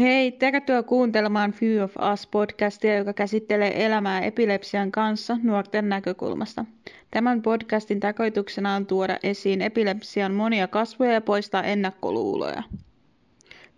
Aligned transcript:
Hei, 0.00 0.32
tervetuloa 0.32 0.82
kuuntelemaan 0.82 1.52
Few 1.52 1.84
of 1.84 1.96
Us 2.12 2.26
podcastia, 2.26 2.96
joka 2.96 3.12
käsittelee 3.12 3.86
elämää 3.86 4.20
epilepsian 4.20 4.92
kanssa 4.92 5.36
nuorten 5.42 5.88
näkökulmasta. 5.88 6.64
Tämän 7.10 7.42
podcastin 7.42 8.00
tarkoituksena 8.00 8.74
on 8.74 8.86
tuoda 8.86 9.18
esiin 9.22 9.62
epilepsian 9.62 10.34
monia 10.34 10.68
kasvoja 10.68 11.12
ja 11.12 11.20
poistaa 11.20 11.62
ennakkoluuloja. 11.62 12.62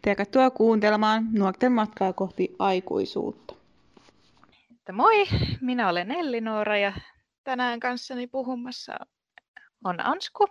Tervetuloa 0.02 0.50
kuuntelemaan 0.50 1.28
nuorten 1.32 1.72
matkaa 1.72 2.12
kohti 2.12 2.56
aikuisuutta. 2.58 3.54
Moi, 4.92 5.24
minä 5.60 5.88
olen 5.88 6.10
Elli 6.10 6.40
Noora 6.40 6.78
ja 6.78 6.92
tänään 7.44 7.80
kanssani 7.80 8.26
puhumassa 8.26 8.96
on 9.84 10.06
Ansku. 10.06 10.46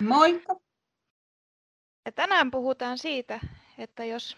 Moikka! 0.00 0.56
Ja 2.06 2.12
tänään 2.12 2.50
puhutaan 2.50 2.98
siitä, 2.98 3.40
että 3.78 4.04
jos 4.04 4.36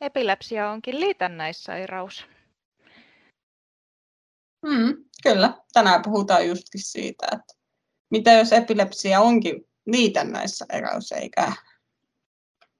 epilepsia 0.00 0.70
onkin 0.70 1.00
liitännäissairaus. 1.00 2.26
Mm, 4.66 5.04
kyllä, 5.22 5.54
tänään 5.72 6.02
puhutaan 6.02 6.48
justkin 6.48 6.82
siitä, 6.84 7.26
että 7.32 7.54
mitä 8.10 8.32
jos 8.32 8.52
epilepsia 8.52 9.20
onkin 9.20 9.68
liitännäissairaus, 9.86 11.12
eikä, 11.12 11.52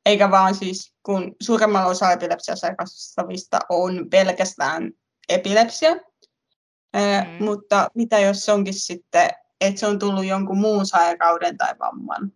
eikä 0.07 0.31
vaan 0.31 0.55
siis, 0.55 0.95
kun 1.03 1.37
suuremmalla 1.43 1.89
osa 1.89 2.13
epilepsiasairastavista 2.13 3.59
on 3.69 4.07
pelkästään 4.11 4.93
epilepsia, 5.29 5.95
mm. 5.95 7.45
mutta 7.45 7.89
mitä 7.95 8.19
jos 8.19 8.45
se 8.45 8.53
onkin 8.53 8.75
sitten, 8.75 9.31
että 9.61 9.81
se 9.81 9.87
on 9.87 9.99
tullut 9.99 10.25
jonkun 10.25 10.59
muun 10.59 10.87
sairauden 10.87 11.59
tai 11.59 11.75
vamman 11.79 12.33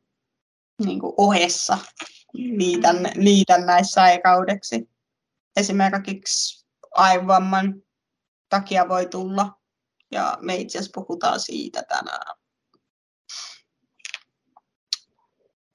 niin 0.84 1.00
kuin 1.00 1.14
ohessa 1.16 1.78
liitän, 2.34 2.96
liitännäissairaudeksi. 3.14 4.90
Esimerkiksi 5.56 6.66
aivovamman 6.94 7.82
takia 8.48 8.88
voi 8.88 9.06
tulla, 9.06 9.60
ja 10.10 10.38
me 10.40 10.56
itse 10.56 10.78
asiassa 10.78 11.00
puhutaan 11.00 11.40
siitä 11.40 11.82
tänään. 11.82 12.36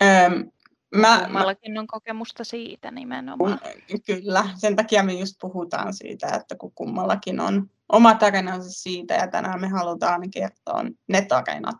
Öm, 0.04 0.52
mä, 0.96 1.20
Kummallakin 1.24 1.78
on 1.78 1.88
kokemusta 1.88 2.44
siitä 2.44 2.92
nimenomaan. 2.92 3.60
Kyllä, 4.06 4.50
sen 4.56 4.76
takia 4.76 5.04
me 5.04 5.14
just 5.14 5.36
puhutaan 5.42 5.94
siitä, 5.94 6.28
että 6.28 6.56
kun 6.56 6.72
kummallakin 6.76 7.40
on 7.40 7.70
oma 7.90 8.16
tarinansa 8.16 8.70
siitä, 8.70 9.14
ja 9.14 9.28
tänään 9.28 9.62
me 9.62 9.68
halutaan 9.68 10.32
kertoa 10.32 10.84
ne 11.08 11.22
tarinat, 11.22 11.78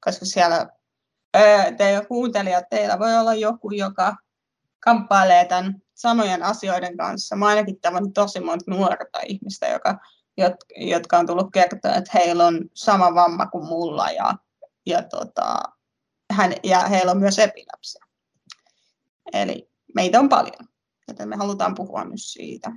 koska 0.00 0.24
siellä 0.24 0.68
teidän 1.76 2.06
kuuntelijat, 2.06 2.64
teillä 2.70 2.98
voi 2.98 3.16
olla 3.16 3.34
joku, 3.34 3.70
joka 3.70 4.16
kamppailee 4.80 5.44
tämän 5.44 5.74
samojen 5.94 6.42
asioiden 6.42 6.96
kanssa. 6.96 7.36
Mä 7.36 7.46
ainakin 7.46 7.80
tämän 7.80 8.12
tosi 8.12 8.40
monta 8.40 8.64
nuorta 8.70 9.20
ihmistä, 9.26 9.68
joka, 9.68 9.98
jotka 10.76 11.18
on 11.18 11.26
tullut 11.26 11.52
kertoa, 11.52 11.94
että 11.94 12.10
heillä 12.14 12.46
on 12.46 12.60
sama 12.74 13.14
vamma 13.14 13.46
kuin 13.46 13.66
mulla 13.66 14.10
ja, 14.10 14.34
ja, 14.86 15.02
tota, 15.02 15.62
hän, 16.32 16.52
ja 16.64 16.80
heillä 16.80 17.10
on 17.10 17.18
myös 17.18 17.38
epilepsia. 17.38 18.04
Eli 19.32 19.70
meitä 19.94 20.20
on 20.20 20.28
paljon, 20.28 20.68
joten 21.08 21.28
me 21.28 21.36
halutaan 21.36 21.74
puhua 21.74 22.04
myös 22.04 22.32
siitä. 22.32 22.70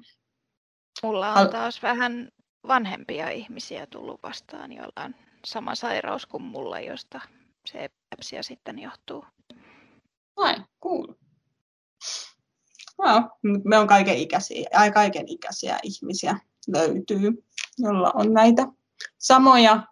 Mulla 1.03 1.33
on 1.33 1.49
taas 1.49 1.83
vähän 1.83 2.29
vanhempia 2.67 3.29
ihmisiä 3.29 3.87
tullut 3.87 4.23
vastaan, 4.23 4.71
joilla 4.71 5.03
on 5.05 5.15
sama 5.45 5.75
sairaus 5.75 6.25
kuin 6.25 6.43
mulla, 6.43 6.79
josta 6.79 7.21
se 7.65 7.83
epilepsia 7.83 8.43
sitten 8.43 8.79
johtuu. 8.79 9.25
Ai, 10.37 10.55
cool. 10.83 11.07
No, 12.97 13.29
me 13.63 13.77
on 13.77 13.87
kaiken 13.87 14.17
ikäisiä, 14.17 14.69
kaiken 14.93 15.27
ikäisiä 15.27 15.79
ihmisiä 15.83 16.39
löytyy, 16.67 17.43
jolla 17.77 18.11
on 18.15 18.33
näitä 18.33 18.67
samoja 19.17 19.83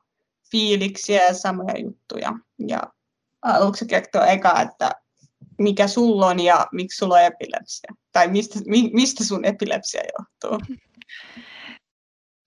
fiiliksiä 0.51 1.23
ja 1.23 1.33
samoja 1.33 1.79
juttuja. 1.79 2.33
Ja 2.67 2.81
haluatko 3.41 3.85
kertoa 3.89 4.25
eka, 4.25 4.61
että 4.61 4.91
mikä 5.57 5.87
sulla 5.87 6.27
on 6.27 6.39
ja 6.39 6.67
miksi 6.71 6.97
sulla 6.97 7.15
on 7.15 7.23
epilepsia? 7.23 7.95
Tai 8.11 8.27
mistä, 8.27 8.59
mi, 8.67 8.89
mistä 8.93 9.23
sun 9.23 9.45
epilepsia 9.45 10.01
johtuu? 10.19 10.59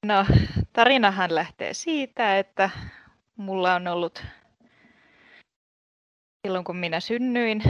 No, 0.07 0.27
tarinahan 0.73 1.35
lähtee 1.35 1.75
siitä, 1.75 2.39
että 2.39 2.71
mulla 3.37 3.75
on 3.75 3.89
ollut 3.89 4.23
silloin 6.45 6.65
kun 6.65 6.77
minä 6.77 7.01
synnyin 7.01 7.63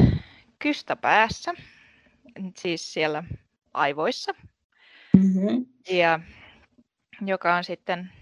kystä 0.58 0.96
päässä, 0.96 1.54
siis 2.56 2.92
siellä 2.92 3.24
aivoissa, 3.74 4.34
mm-hmm. 5.16 5.66
ja 5.90 6.20
joka 7.26 7.54
on 7.54 7.64
sitten 7.64 8.12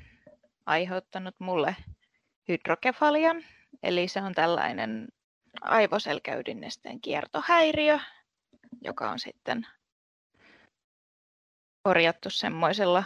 aiheuttanut 0.66 1.34
mulle 1.38 1.76
hydrokefalian, 2.48 3.44
eli 3.82 4.08
se 4.08 4.22
on 4.22 4.34
tällainen 4.34 5.08
aivoselkäydinnesteen 5.62 7.00
kiertohäiriö, 7.00 7.98
joka 8.84 9.10
on 9.10 9.18
sitten 9.18 9.66
korjattu 11.82 12.30
semmoisella 12.30 13.04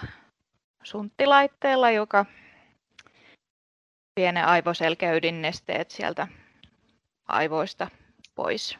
sunttilaitteella, 0.82 1.90
joka 1.90 2.26
vie 4.16 4.32
ne 4.32 4.42
aivoselkäydinnesteet 4.44 5.90
sieltä 5.90 6.28
aivoista 7.28 7.90
pois, 8.34 8.78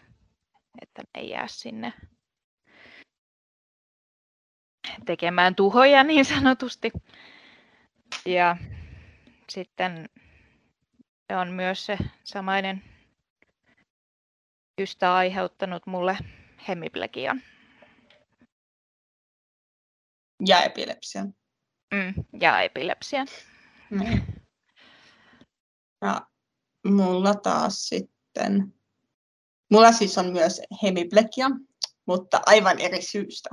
että 0.83 1.03
ne 1.03 1.21
ei 1.21 1.31
jää 1.31 1.49
sinne 1.49 1.93
tekemään 5.07 5.55
tuhoja 5.55 6.05
niin 6.05 6.25
sanotusti. 6.25 6.93
Ja 8.27 8.57
sitten 9.49 10.09
se 11.29 11.37
on 11.37 11.49
myös 11.49 11.87
se 11.87 11.99
samainen 12.25 12.83
ystä 14.81 15.15
aiheuttanut 15.15 15.87
mulle 15.87 16.19
hemiplegian. 16.69 17.43
Ja 20.47 20.63
epilepsian. 20.63 21.35
Mm, 21.95 22.25
ja 22.41 22.61
epilepsian. 22.61 23.27
Mm. 23.91 24.23
Ja 26.03 26.27
mulla 26.87 27.35
taas 27.35 27.89
sitten 27.89 28.16
sitten. 28.37 28.75
Mulla 29.71 29.93
siis 29.93 30.19
on 30.19 30.33
myös 30.33 30.61
hemiplekia, 30.83 31.51
mutta 32.07 32.41
aivan 32.47 32.79
eri 32.79 33.03
syystä. 33.03 33.51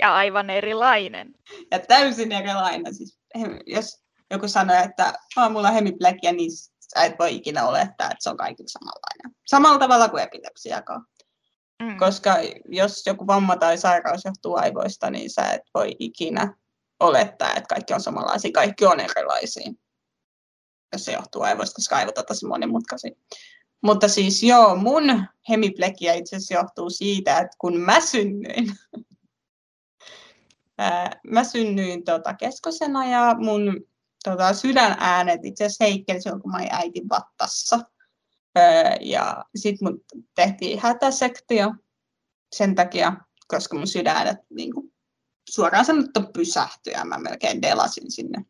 Ja 0.00 0.14
aivan 0.14 0.50
erilainen. 0.50 1.34
Ja 1.70 1.78
täysin 1.78 2.32
erilainen. 2.32 2.94
Siis, 2.94 3.18
jos 3.66 4.02
joku 4.30 4.48
sanoo, 4.48 4.76
että 4.84 5.14
oh, 5.36 5.50
mulla 5.50 5.68
on 5.68 5.74
hemiplekia, 5.74 6.32
niin 6.32 6.50
sä 6.94 7.04
et 7.04 7.18
voi 7.18 7.34
ikinä 7.34 7.66
olettaa, 7.66 8.06
että 8.06 8.16
se 8.20 8.30
on 8.30 8.36
kaikilla 8.36 8.68
samanlainen. 8.68 9.40
Samalla 9.46 9.78
tavalla 9.78 10.08
kuin 10.08 10.22
epilepsiakaan. 10.22 11.06
Mm. 11.82 11.98
Koska 11.98 12.36
jos 12.68 13.06
joku 13.06 13.26
vamma 13.26 13.56
tai 13.56 13.78
sairaus 13.78 14.24
johtuu 14.24 14.56
aivoista, 14.56 15.10
niin 15.10 15.30
sä 15.30 15.52
et 15.52 15.62
voi 15.74 15.96
ikinä 15.98 16.54
olettaa, 17.00 17.48
että 17.48 17.74
kaikki 17.74 17.94
on 17.94 18.00
samanlaisia. 18.00 18.50
Kaikki 18.54 18.86
on 18.86 19.00
erilaisia 19.00 19.72
jos 20.96 21.04
se 21.04 21.12
johtuu 21.12 21.42
aivoista, 21.42 21.74
koska 21.74 21.96
aivot 21.96 22.18
on 22.18 22.24
tosi 22.28 22.46
monimutkaisia. 22.46 23.10
Mutta 23.82 24.08
siis 24.08 24.42
joo, 24.42 24.76
mun 24.76 25.24
hemiplekia 25.48 26.14
itse 26.14 26.36
asiassa 26.36 26.54
johtuu 26.54 26.90
siitä, 26.90 27.38
että 27.38 27.56
kun 27.58 27.80
mä 27.80 28.00
synnyin, 28.00 28.72
mä 31.34 31.44
synnyin 31.44 32.04
tota 32.04 32.34
keskosena 32.34 33.06
ja 33.06 33.34
mun 33.38 33.86
tota, 34.24 34.54
sydänäänet 34.54 35.44
itse 35.44 35.64
asiassa 35.64 35.84
heikkeli 35.84 36.20
silloin, 36.22 36.42
kun 36.42 36.50
mä 36.50 36.58
olin 36.58 36.74
äitin 36.74 37.08
vattassa. 37.08 37.80
Ja 39.00 39.44
sitten 39.56 39.88
mun 39.88 40.04
tehtiin 40.34 40.80
hätäsektio 40.80 41.74
sen 42.52 42.74
takia, 42.74 43.12
koska 43.48 43.76
mun 43.76 43.86
sydänet 43.86 44.38
niin 44.50 44.74
kuin, 44.74 44.92
suoraan 45.50 45.84
sanottu 45.84 46.20
pysähtyi 46.32 46.92
ja 46.92 47.04
mä 47.04 47.18
melkein 47.18 47.62
delasin 47.62 48.10
sinne. 48.10 48.44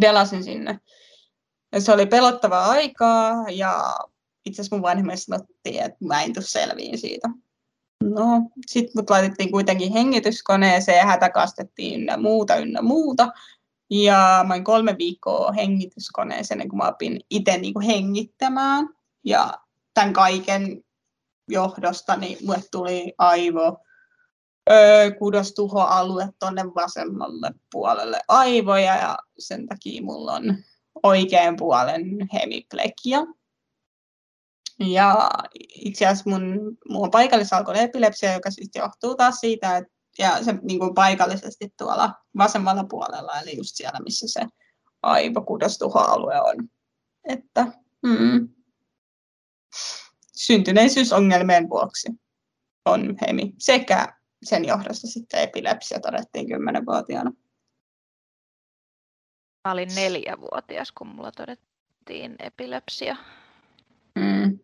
Delasin 0.00 0.44
sinne 0.44 0.80
se 1.78 1.92
oli 1.92 2.06
pelottavaa 2.06 2.70
aikaa 2.70 3.44
ja 3.48 3.96
itse 4.46 4.62
asiassa 4.62 4.76
mun 4.76 4.82
vanhemmille 4.82 5.16
sanottiin, 5.16 5.82
että 5.82 5.98
mä 6.04 6.22
en 6.22 6.32
tule 6.32 6.44
selviin 6.44 6.98
siitä. 6.98 7.28
No, 8.04 8.50
sitten 8.66 8.92
mut 8.96 9.10
laitettiin 9.10 9.52
kuitenkin 9.52 9.92
hengityskoneeseen 9.92 10.98
ja 10.98 11.06
hätäkastettiin 11.06 12.00
ynnä 12.00 12.16
muuta, 12.16 12.56
ynnä 12.56 12.82
muuta. 12.82 13.28
Ja 13.90 14.44
mä 14.48 14.54
olin 14.54 14.64
kolme 14.64 14.98
viikkoa 14.98 15.52
hengityskoneeseen, 15.52 16.68
kun 16.68 16.78
mä 16.78 16.88
opin 16.88 17.20
itse 17.30 17.58
niin 17.58 17.80
hengittämään. 17.80 18.88
Ja 19.24 19.54
tämän 19.94 20.12
kaiken 20.12 20.84
johdosta 21.48 22.16
niin 22.16 22.38
mulle 22.46 22.62
tuli 22.70 23.14
aivo 23.18 23.78
öö, 24.70 25.10
kudostuhoalue 25.10 26.28
tuonne 26.38 26.64
vasemmalle 26.74 27.50
puolelle 27.72 28.20
aivoja 28.28 28.96
ja 28.96 29.18
sen 29.38 29.66
takia 29.66 30.02
mulla 30.02 30.32
on 30.32 30.56
oikean 31.02 31.56
puolen 31.56 32.04
hemiplekia. 32.32 33.18
Ja 34.78 35.30
itse 35.74 36.06
asiassa 36.06 36.30
mun, 36.30 36.76
mun 36.88 37.04
on 37.04 37.10
paikallisalkoinen 37.10 37.84
epilepsia, 37.84 38.32
joka 38.32 38.50
siis 38.50 38.70
johtuu 38.74 39.14
taas 39.14 39.40
siitä, 39.40 39.76
että 39.76 40.00
ja 40.18 40.44
se 40.44 40.54
niin 40.62 40.78
kuin 40.78 40.94
paikallisesti 40.94 41.74
tuolla 41.78 42.14
vasemmalla 42.36 42.84
puolella, 42.84 43.40
eli 43.40 43.56
just 43.56 43.70
siellä, 43.74 44.00
missä 44.04 44.26
se 44.28 44.46
aivokudostuha-alue 45.02 46.40
on. 46.40 46.68
Että, 47.24 47.66
mm, 48.02 48.48
syntyneisyysongelmien 50.36 51.68
vuoksi 51.68 52.08
on 52.84 53.16
hemi 53.26 53.52
sekä 53.58 54.16
sen 54.42 54.64
johdosta 54.64 55.06
sitten 55.06 55.42
epilepsia 55.42 56.00
todettiin 56.00 56.48
kymmenenvuotiaana. 56.48 57.32
Mä 59.64 59.72
olin 59.72 59.94
neljävuotias, 59.94 60.92
kun 60.92 61.06
mulla 61.06 61.32
todettiin 61.32 62.36
epilepsia. 62.38 63.16
Mm. 64.14 64.58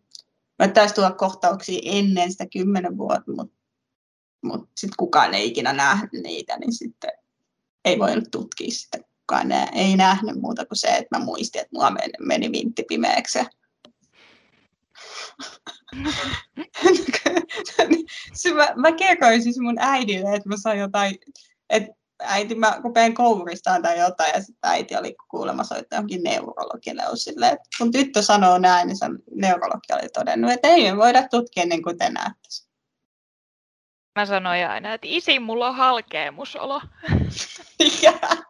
Mä 0.59 0.67
taisi 0.67 0.95
tulla 0.95 1.11
kohtauksia 1.11 1.79
ennen 1.83 2.31
sitä 2.31 2.45
kymmenen 2.53 2.97
vuotta, 2.97 3.31
mutta 3.31 3.57
mut 4.43 4.69
sitten 4.77 4.97
kukaan 4.97 5.33
ei 5.33 5.47
ikinä 5.47 5.73
nähnyt 5.73 6.23
niitä, 6.23 6.57
niin 6.57 6.73
sitten 6.73 7.11
ei 7.85 7.99
voinut 7.99 8.31
tutkia 8.31 8.71
sitä. 8.71 8.97
Kukaan 8.97 9.51
ei 9.51 9.95
nähnyt 9.95 10.41
muuta 10.41 10.65
kuin 10.65 10.77
se, 10.77 10.87
että 10.87 11.17
mä 11.17 11.25
muistin, 11.25 11.61
että 11.61 11.75
mulla 11.75 11.91
meni, 11.91 12.13
meni 12.19 12.51
vintti 12.51 12.83
pimeäksi. 12.83 13.39
mä, 18.55 18.73
mä 18.75 18.91
kerroin 18.91 19.43
siis 19.43 19.59
mun 19.59 19.79
äidille, 19.79 20.35
että 20.35 20.49
mä 20.49 20.55
sain 20.57 20.79
jotain, 20.79 21.15
että 21.69 21.96
äiti, 22.19 22.55
mä 22.55 22.79
rupean 22.83 23.13
kouristaan 23.13 23.81
tai 23.81 23.99
jotain, 23.99 24.31
ja 24.33 24.41
sitten 24.41 24.69
äiti 24.69 24.95
oli 24.95 25.15
kuulemma 25.29 25.63
soittaa 25.63 25.97
johonkin 25.97 26.23
neurologille. 26.23 27.03
Sille, 27.15 27.47
että 27.47 27.69
kun 27.77 27.91
tyttö 27.91 28.21
sanoo 28.21 28.57
näin, 28.57 28.87
niin 28.87 28.97
se 28.97 29.05
neurologi 29.35 29.93
oli 29.93 30.09
todennut, 30.13 30.51
että 30.51 30.67
ei 30.67 30.91
me 30.91 30.97
voida 30.97 31.27
tutkia 31.27 31.63
ennen 31.63 31.81
kuin 31.81 31.97
te 31.97 32.09
näette. 32.09 32.49
Mä 34.15 34.25
sanoin 34.25 34.67
aina, 34.67 34.93
että 34.93 35.07
isi, 35.09 35.39
mulla 35.39 35.67
on 35.67 35.75
halkeamusolo. 35.75 36.81
yeah, 38.03 38.43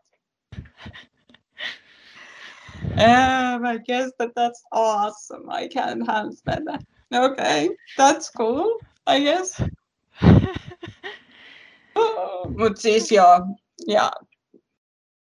I 3.74 3.80
guess 3.86 4.12
that 4.18 4.30
that's 4.36 4.64
awesome. 4.72 5.50
I 5.50 5.68
can't 5.68 6.08
handle 6.08 6.38
that. 6.46 6.84
Okay, 7.14 7.70
that's 7.98 8.32
cool, 8.38 8.80
I 9.08 9.20
guess. 9.20 9.62
Mutta 12.58 12.82
siis 12.82 13.12
joo, 13.12 13.40
ja 13.88 14.12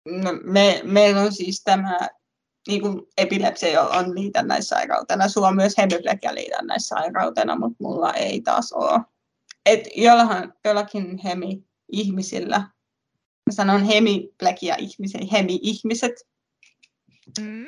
no, 0.05 0.29
me, 0.43 0.81
meillä 0.83 1.21
on 1.21 1.33
siis 1.33 1.63
tämä 1.63 1.99
niin 2.67 2.81
kuin 2.81 3.01
epilepsia 3.17 3.81
on 3.81 4.15
liitännäissairautena. 4.15 5.27
Sulla 5.27 5.47
on 5.47 5.55
myös 5.55 5.77
hemiplegia 5.77 6.35
liitännäissairautena, 6.35 7.55
mutta 7.59 7.83
mulla 7.83 8.13
ei 8.13 8.41
taas 8.41 8.73
ole. 8.73 8.99
Et 9.65 9.87
jollahan, 9.95 10.53
jollakin 10.65 11.17
hemi-ihmisillä, 11.17 12.59
mä 13.45 13.53
sanon 13.53 13.83
hemiplegia 13.83 14.75
ihmisiä, 14.75 15.21
hemi-ihmiset, 15.31 16.13
mm. 17.39 17.65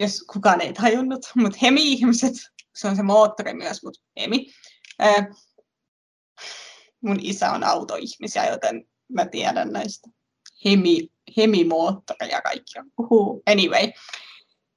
jos 0.00 0.24
kukaan 0.32 0.60
ei 0.60 0.72
tajunnut, 0.72 1.26
mutta 1.36 1.58
hemi-ihmiset, 1.62 2.34
se 2.74 2.88
on 2.88 2.96
se 2.96 3.02
moottori 3.02 3.54
myös, 3.54 3.82
mutta 3.82 4.00
hemi. 4.20 4.46
Mun 7.00 7.18
isä 7.22 7.50
on 7.50 7.64
autoihmisiä, 7.64 8.46
joten 8.46 8.88
mä 9.08 9.26
tiedän 9.26 9.72
näistä 9.72 10.10
hemi, 10.64 11.08
hemimoottoreja 11.36 12.42
kaikkia. 12.42 12.84
Uhu. 12.98 13.42
Anyway. 13.46 13.92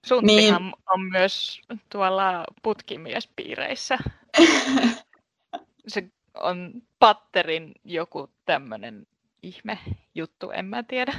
Sunttihan 0.05 0.63
niin... 0.63 0.73
on 0.89 1.01
myös 1.01 1.61
tuolla 1.89 2.43
putkimiespiireissä. 2.63 3.97
se 5.87 6.09
on 6.33 6.81
patterin 6.99 7.71
joku 7.83 8.29
tämmöinen 8.45 9.07
ihme 9.43 9.79
juttu, 10.15 10.51
en 10.51 10.65
mä 10.65 10.83
tiedä. 10.83 11.13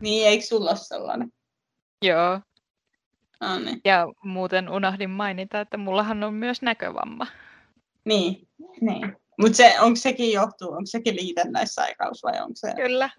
Niin, 0.00 0.28
eikö 0.28 0.44
sulla 0.44 0.70
ole 0.70 0.78
sellainen? 0.78 1.32
Joo. 2.02 2.40
No 3.40 3.58
niin. 3.58 3.80
Ja 3.84 4.06
muuten 4.24 4.68
unohdin 4.68 5.10
mainita, 5.10 5.60
että 5.60 5.76
mullahan 5.76 6.24
on 6.24 6.34
myös 6.34 6.62
näkövamma. 6.62 7.26
Niin, 8.04 8.48
niin. 8.80 9.16
Mutta 9.40 9.56
se, 9.56 9.80
onko 9.80 9.96
sekin 9.96 10.32
johtuu, 10.32 10.68
onko 10.68 10.86
sekin 10.86 11.16
liitännäissairaus 11.16 12.22
vai 12.22 12.40
onko 12.40 12.54
se... 12.54 12.74
Kyllä. 12.76 13.10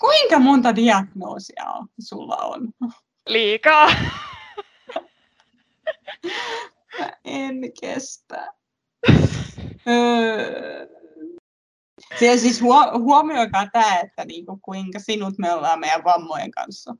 Kuinka 0.00 0.38
monta 0.38 0.76
diagnoosia 0.76 1.64
on, 1.64 1.88
sulla 2.00 2.36
on? 2.36 2.68
Liikaa. 3.26 3.90
Mä 6.98 7.10
en 7.24 7.60
kestä. 7.80 8.52
Öö. 9.88 10.86
Siellä 12.18 12.40
siis 12.40 12.62
huomioikaa 12.98 13.66
tämä, 13.72 13.98
että 13.98 14.24
niinku, 14.24 14.58
kuinka 14.62 14.98
sinut 14.98 15.38
me 15.38 15.52
ollaan 15.52 15.80
meidän 15.80 16.04
vammojen 16.04 16.50
kanssa. 16.50 16.96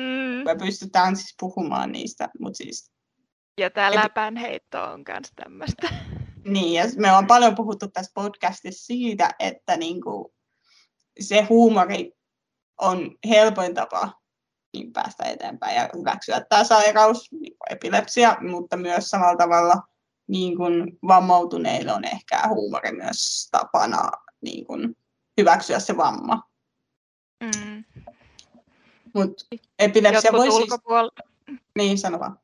Mm. 0.00 0.44
Me 0.44 0.56
pystytään 0.58 1.16
siis 1.16 1.34
puhumaan 1.40 1.92
niistä, 1.92 2.28
mutta 2.38 2.56
siis... 2.56 2.92
Ja 3.60 3.70
tämä 3.70 3.94
läpänheitto 3.94 4.82
on 4.82 5.04
myös 5.08 5.32
tämmöistä. 5.36 5.88
Niin, 6.44 6.72
ja 6.72 6.84
me 6.96 7.12
on 7.12 7.26
paljon 7.26 7.54
puhuttu 7.54 7.88
tässä 7.88 8.12
podcastissa 8.14 8.86
siitä, 8.86 9.30
että 9.38 9.76
niinku, 9.76 10.34
se 11.20 11.42
huumori 11.42 12.12
on 12.80 13.18
helpoin 13.28 13.74
tapa 13.74 14.20
niin 14.72 14.92
päästä 14.92 15.24
eteenpäin 15.24 15.76
ja 15.76 15.88
hyväksyä 15.98 16.40
tämä 16.48 16.64
sairaus, 16.64 17.32
niin 17.32 17.56
epilepsia, 17.70 18.36
mutta 18.50 18.76
myös 18.76 19.10
samalla 19.10 19.36
tavalla 19.36 19.82
niin 20.26 20.56
kuin 20.56 20.98
vammautuneille 21.08 21.92
on 21.92 22.04
ehkä 22.04 22.48
huumori 22.48 22.92
myös 22.92 23.48
tapana 23.50 24.10
niin 24.40 24.66
kuin 24.66 24.96
hyväksyä 25.40 25.78
se 25.78 25.96
vamma. 25.96 26.42
Mm. 27.42 27.84
Mutta 29.14 29.44
epilepsia 29.78 30.32
voi 30.32 30.50
siis... 30.50 30.64
Ulkopuol- 30.64 31.24
niin, 31.78 31.98
sano 31.98 32.18
vaan 32.18 32.38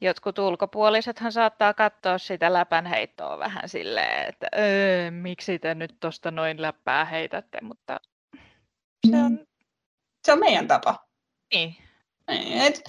jotkut 0.00 0.38
ulkopuolisethan 0.38 1.32
saattaa 1.32 1.74
katsoa 1.74 2.18
sitä 2.18 2.52
läpänheittoa 2.52 3.38
vähän 3.38 3.68
silleen, 3.68 4.28
että 4.28 4.46
öö, 4.58 5.10
miksi 5.10 5.58
te 5.58 5.74
nyt 5.74 5.96
tuosta 6.00 6.30
noin 6.30 6.62
läppää 6.62 7.04
heitätte, 7.04 7.58
mutta 7.62 8.00
se 9.10 9.16
on... 9.16 9.32
Mm. 9.32 9.46
Se 10.24 10.32
on 10.32 10.38
meidän 10.38 10.68
tapa. 10.68 11.06
Niin. 11.54 11.76
niin 12.30 12.60
et, 12.60 12.82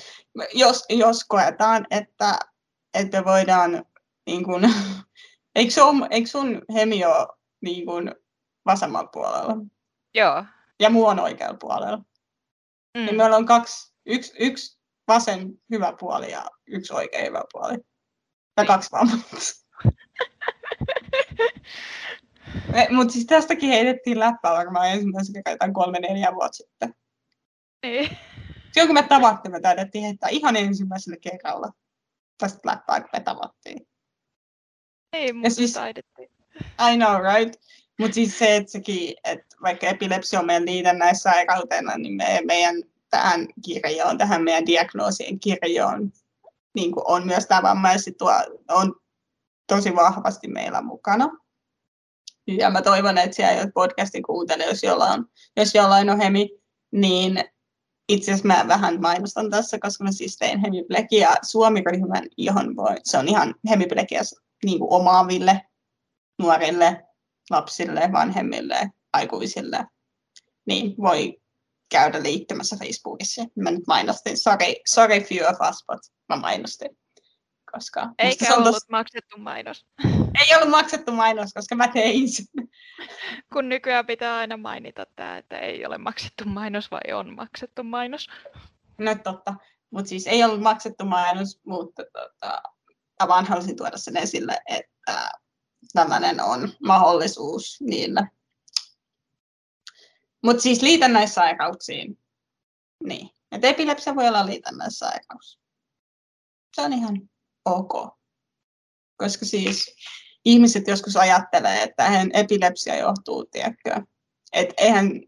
jos, 0.54 0.86
jos 0.90 1.24
koetaan, 1.24 1.88
että, 1.92 2.40
että 2.94 3.20
me 3.20 3.26
voidaan, 3.26 3.86
niin 4.26 4.44
kun, 4.44 4.62
eikö, 5.56 5.72
sun, 5.72 6.08
eikö 6.10 6.30
sun 6.30 6.62
hemi 6.74 7.06
ole 7.06 7.28
niin 7.62 7.86
kun, 7.86 8.16
vasemmalla 8.66 9.10
puolella? 9.14 9.56
Joo. 10.16 10.46
Ja 10.80 10.90
muu 10.90 11.06
on 11.06 11.20
oikealla 11.20 11.58
puolella. 11.58 11.98
Mm. 12.98 13.06
Niin 13.06 13.16
meillä 13.16 13.38
on 13.38 13.46
kaksi, 13.46 13.94
yksi, 14.06 14.34
yksi 14.40 14.81
vasen 15.08 15.62
hyvä 15.72 15.94
puoli 16.00 16.32
ja 16.32 16.46
yksi 16.68 16.94
oikea 16.94 17.26
hyvä 17.26 17.44
puoli. 17.54 17.78
Tai 18.56 18.66
kaksi 18.66 18.92
vammaa. 18.92 19.18
Mutta 22.96 23.14
siis 23.14 23.26
tästäkin 23.26 23.70
heitettiin 23.70 24.20
läppää 24.20 24.52
varmaan 24.52 24.90
ensimmäisen 24.90 25.44
kerran 25.44 25.74
kolme 25.74 26.00
neljä 26.00 26.34
vuotta 26.34 26.58
sitten. 26.58 26.96
Niin. 27.84 28.18
Silloin 28.72 28.88
kun 28.88 28.94
me 28.94 29.04
tavattiin, 29.04 29.52
me 29.52 29.60
taidettiin 29.60 30.04
heittää 30.04 30.30
ihan 30.30 30.56
ensimmäisellä 30.56 31.18
kerralla 31.22 31.72
tästä 32.38 32.60
läppää, 32.66 33.02
kun 33.02 33.10
me 33.14 33.20
tavattiin. 33.20 33.88
Ei, 35.14 35.34
mutta 35.34 35.50
siis, 35.50 35.74
taidettiin. 35.74 36.30
I 36.92 36.96
know, 36.98 37.22
right? 37.36 37.62
Mutta 38.00 38.16
siis 38.16 38.40
se, 38.40 38.56
että 38.56 38.72
sekin, 38.72 39.14
että 39.24 39.56
vaikka 39.62 39.88
epilepsia 39.88 40.40
on 40.40 40.46
meidän 40.46 40.66
liitännäissä 40.66 41.32
sairautena, 41.32 41.98
niin 41.98 42.14
me, 42.14 42.42
meidän 42.46 42.76
kirjoon, 43.66 44.18
tähän 44.18 44.44
meidän 44.44 44.66
diagnoosien 44.66 45.40
kirjoon, 45.40 46.12
niin 46.76 46.92
kuin 46.92 47.04
on 47.08 47.28
myös 47.28 47.46
tämä 47.46 47.64
vammaiset 47.64 48.18
tuo, 48.18 48.32
on 48.70 48.96
tosi 49.68 49.96
vahvasti 49.96 50.48
meillä 50.48 50.82
mukana. 50.82 51.30
Ja 52.48 52.70
mä 52.70 52.82
toivon, 52.82 53.18
että 53.18 53.36
siellä 53.36 53.72
podcastin 53.74 54.24
kuuntelee, 54.24 54.68
jos 54.68 54.84
jollain 54.84 55.20
on, 55.20 55.26
jos 55.58 55.76
jollain 55.76 56.10
on 56.10 56.18
hemi, 56.18 56.50
niin 56.92 57.44
itse 58.10 58.32
asiassa 58.32 58.48
mä 58.48 58.68
vähän 58.68 59.02
mainostan 59.02 59.50
tässä, 59.50 59.80
koska 59.82 60.04
mä 60.04 60.12
siis 60.12 60.38
tein 60.38 60.60
hemiplegia 60.60 61.30
Suomi-ryhmän, 61.42 62.24
johon 62.38 62.76
voi, 62.76 62.96
se 63.04 63.18
on 63.18 63.28
ihan 63.28 63.56
hemiplegia 63.70 64.22
niin 64.66 64.80
kuin 64.80 64.94
omaaville 64.94 65.62
nuorille, 66.40 67.04
lapsille, 67.50 68.10
vanhemmille, 68.12 68.92
aikuisille. 69.14 69.88
Niin 70.66 70.96
voi 70.98 71.41
käydä 71.92 72.24
liittymässä 72.24 72.78
Facebookissa. 72.80 73.42
Mä 73.56 73.72
nyt 73.72 73.88
mainostin. 73.88 74.38
Sorry, 74.38 74.66
sorry 74.86 75.20
but 75.88 76.00
mä 76.30 76.36
mainostin. 76.36 76.98
Koska 77.72 78.10
Eikä 78.20 78.56
ollut 78.56 78.74
tos... 78.74 78.90
maksettu 78.90 79.38
mainos. 79.38 79.86
Ei 80.42 80.56
ollut 80.56 80.70
maksettu 80.70 81.12
mainos, 81.12 81.54
koska 81.54 81.76
mä 81.76 81.88
tein 81.88 82.30
sen. 82.30 82.46
Kun 83.54 83.70
nykyään 83.70 84.06
pitää 84.06 84.38
aina 84.38 84.58
mainita 84.58 85.06
tämä, 85.16 85.38
että 85.38 85.60
ei 85.60 85.86
ole 85.86 85.98
maksettu 85.98 86.46
mainos 86.46 86.92
vai 86.92 87.14
on 87.14 87.36
maksettu 87.36 87.84
mainos. 87.84 88.28
No 88.98 89.16
totta. 89.16 89.56
Mutta 89.92 90.10
siis 90.10 90.28
ei 90.28 90.44
ollut 90.44 90.62
maksettu 90.62 91.06
mainos, 91.06 91.60
mutta 91.66 92.04
tota, 92.14 92.62
mä 93.22 93.28
vaan 93.28 93.46
halusin 93.46 93.76
tuoda 93.76 93.98
sen 93.98 94.18
esille, 94.18 94.62
että 94.70 95.32
tällainen 95.94 96.42
on 96.42 96.70
mahdollisuus 96.86 97.78
niillä. 97.82 98.28
Mutta 100.44 100.64
siis 100.64 100.82
liitännäissairauksiin, 100.82 102.20
niin. 103.04 103.30
Että 103.52 103.68
epilepsia 103.68 104.16
voi 104.16 104.28
olla 104.28 104.46
liitännäissairaus. 104.46 105.60
Se 106.76 106.82
on 106.82 106.94
ihan 106.94 107.30
ok. 107.66 108.18
Koska 109.18 109.46
siis 109.46 109.96
ihmiset 110.46 110.88
joskus 110.88 111.16
ajattelee, 111.16 111.84
että 111.84 112.10
hän 112.10 112.30
epilepsia 112.34 112.96
johtuu, 112.96 113.46
tiedätkö, 113.46 114.02
että 114.54 114.74
eihän, 114.78 115.22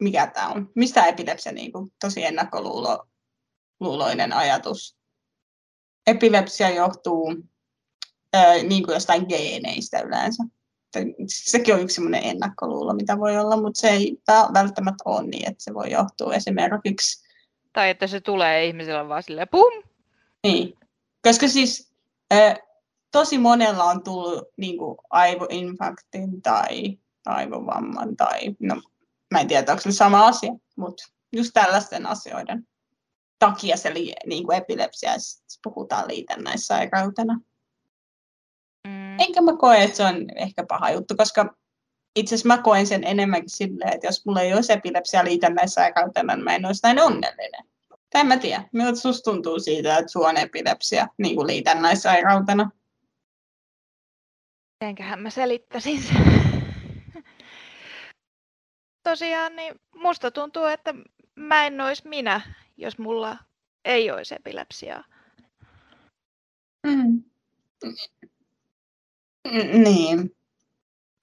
mikä 0.00 0.26
tämä 0.26 0.48
on, 0.48 0.72
mistä 0.74 1.06
epilepsia 1.06 1.52
niin 1.52 1.72
kuin, 1.72 1.92
tosi 2.00 2.24
ennakkoluuloinen 2.24 4.32
ajatus. 4.32 4.96
Epilepsia 6.06 6.70
johtuu 6.70 7.34
ää, 8.32 8.54
niin 8.54 8.82
kuin 8.82 8.94
jostain 8.94 9.26
geeneistä 9.28 10.00
yleensä. 10.00 10.44
Sekin 11.28 11.74
on 11.74 11.80
yksi 11.80 11.94
sellainen 11.94 12.24
ennakkoluulo, 12.24 12.94
mitä 12.94 13.18
voi 13.18 13.38
olla, 13.38 13.56
mutta 13.56 13.80
se 13.80 13.88
ei 13.88 14.18
välttämättä 14.54 15.02
ole 15.04 15.26
niin, 15.26 15.50
että 15.50 15.64
se 15.64 15.74
voi 15.74 15.90
johtua 15.90 16.34
esimerkiksi... 16.34 17.24
Tai 17.72 17.90
että 17.90 18.06
se 18.06 18.20
tulee 18.20 18.66
ihmisellä 18.66 19.08
vaan 19.08 19.22
silleen 19.22 19.48
pum! 19.50 19.72
Niin, 20.44 20.74
koska 21.22 21.48
siis 21.48 21.92
tosi 23.12 23.38
monella 23.38 23.84
on 23.84 24.04
tullut 24.04 24.48
niin 24.56 24.78
kuin 24.78 24.98
aivoinfarktin 25.10 26.42
tai 26.42 26.98
aivovamman 27.26 28.16
tai, 28.16 28.40
no 28.60 28.82
mä 29.30 29.40
en 29.40 29.48
tiedä, 29.48 29.72
onko 29.72 29.82
se 29.82 29.92
sama 29.92 30.26
asia, 30.26 30.52
mutta 30.76 31.04
just 31.32 31.50
tällaisten 31.54 32.06
asioiden 32.06 32.68
takia 33.38 33.76
se 33.76 33.94
li, 33.94 34.14
niin 34.26 34.44
kuin 34.44 34.58
epilepsia 34.58 35.12
puhutaan 35.64 36.08
liitännäissairautena. 36.08 37.40
Mm. 39.14 39.20
Enkä 39.20 39.40
mä 39.40 39.56
koe, 39.56 39.82
että 39.82 39.96
se 39.96 40.04
on 40.04 40.26
ehkä 40.36 40.64
paha 40.68 40.90
juttu, 40.90 41.16
koska 41.16 41.56
itse 42.16 42.34
asiassa 42.34 42.48
mä 42.48 42.62
koen 42.62 42.86
sen 42.86 43.04
enemmänkin 43.04 43.50
silleen, 43.50 43.94
että 43.94 44.06
jos 44.06 44.26
mulla 44.26 44.40
ei 44.40 44.54
olisi 44.54 44.72
epilepsia 44.72 45.24
liitännäissairautena, 45.24 46.36
niin 46.36 46.44
mä 46.44 46.54
en 46.54 46.66
olisi 46.66 46.80
näin 46.82 47.00
onnellinen. 47.00 47.64
Tai 48.10 48.20
en 48.20 48.26
mä 48.26 48.36
tiedä, 48.36 48.68
miltä 48.72 49.00
susta 49.00 49.30
tuntuu 49.30 49.60
siitä, 49.60 49.98
että 49.98 50.12
sulla 50.12 50.28
on 50.28 50.36
epilepsia 50.36 51.08
niin 51.18 51.36
kuin 51.36 51.46
liitännäissairautena? 51.46 52.70
Mitenköhän 54.80 55.20
mä 55.20 55.30
selittäisin 55.30 56.02
sen? 56.02 56.44
Tosiaan, 59.02 59.56
niin 59.56 59.74
musta 59.94 60.30
tuntuu, 60.30 60.64
että 60.64 60.94
mä 61.34 61.66
en 61.66 61.80
olisi 61.80 62.08
minä, 62.08 62.40
jos 62.76 62.98
mulla 62.98 63.36
ei 63.84 64.10
olisi 64.10 64.34
epilepsiaa. 64.34 65.04
Mm. 66.86 67.24
Niin. 69.52 70.36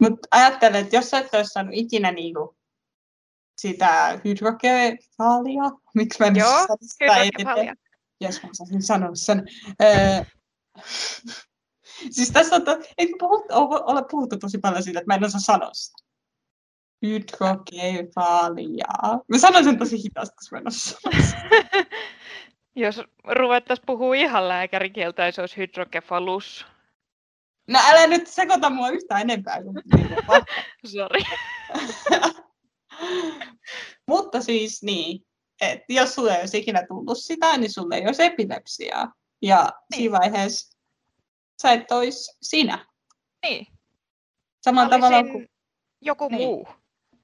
Mutta 0.02 0.28
ajattelen, 0.32 0.82
että 0.82 0.96
jos 0.96 1.10
sä 1.10 1.20
et 1.20 1.34
olisi 1.34 1.52
saanut 1.52 1.74
ikinä 1.76 2.12
niinku 2.12 2.56
sitä 3.58 4.22
hydrokefaalia, 4.26 5.64
miksi 5.96 6.20
mä 6.20 6.26
en 6.26 6.36
Joo, 6.36 6.68
hydrokefaalia. 7.02 7.76
Jos 8.22 8.44
mä 8.44 8.50
saisin 8.54 8.82
sanoa 8.84 9.16
sen. 9.16 9.48
Öö, 9.82 10.24
siis 12.12 12.32
tässä 12.32 12.56
on, 12.56 12.66
to, 12.66 12.78
ei 12.98 13.14
puhut, 13.20 13.46
ole 13.52 14.04
puhuttu 14.12 14.38
tosi 14.38 14.58
paljon 14.58 14.84
siitä, 14.84 15.00
että 15.00 15.08
mä 15.08 15.16
en 15.16 15.26
osaa 15.26 15.42
sanoa 15.42 15.74
sitä. 15.74 16.04
Hydrokefalia. 17.06 18.86
Mä 19.28 19.38
sanon 19.38 19.64
sen 19.64 19.80
tosi 19.80 20.04
hitaasti, 20.04 20.36
koska 20.36 20.56
mä 20.56 20.60
en 20.60 20.68
osaa 20.68 21.00
Jos 22.76 23.02
ruvettaisiin 23.28 23.86
puhua 23.86 24.16
ihan 24.16 24.48
lääkärikieltä, 24.48 25.32
se 25.32 25.42
olisi 25.42 25.58
hydrokefalus. 25.58 26.66
No 27.72 27.80
älä 27.88 28.08
nyt 28.08 28.28
sekoita 28.28 28.70
mua 28.70 28.90
yhtään 28.90 29.22
enempää. 29.22 29.58
Sori. 30.94 31.22
Mutta 34.08 34.42
siis 34.42 34.84
niin, 34.84 35.26
että 35.62 35.94
jos 35.94 36.16
sulle 36.16 36.34
ei 36.34 36.40
olisi 36.40 36.58
ikinä 36.58 36.86
tullut 36.88 37.18
sitä, 37.18 37.58
niin 37.58 37.72
sulle 37.72 37.96
ei 37.96 38.06
olisi 38.06 38.24
epilepsiaa. 38.24 39.14
Ja 39.42 39.70
niin. 39.92 39.98
siinä 39.98 40.20
vaiheessa 40.20 40.78
sä 41.62 41.72
et 41.72 41.92
olisi 41.92 42.38
sinä. 42.42 42.86
Niin. 43.46 43.68
Samalla 44.62 44.90
tavalla 44.90 45.24
kuin... 45.24 45.50
joku 46.02 46.28
niin. 46.28 46.42
muu. 46.42 46.68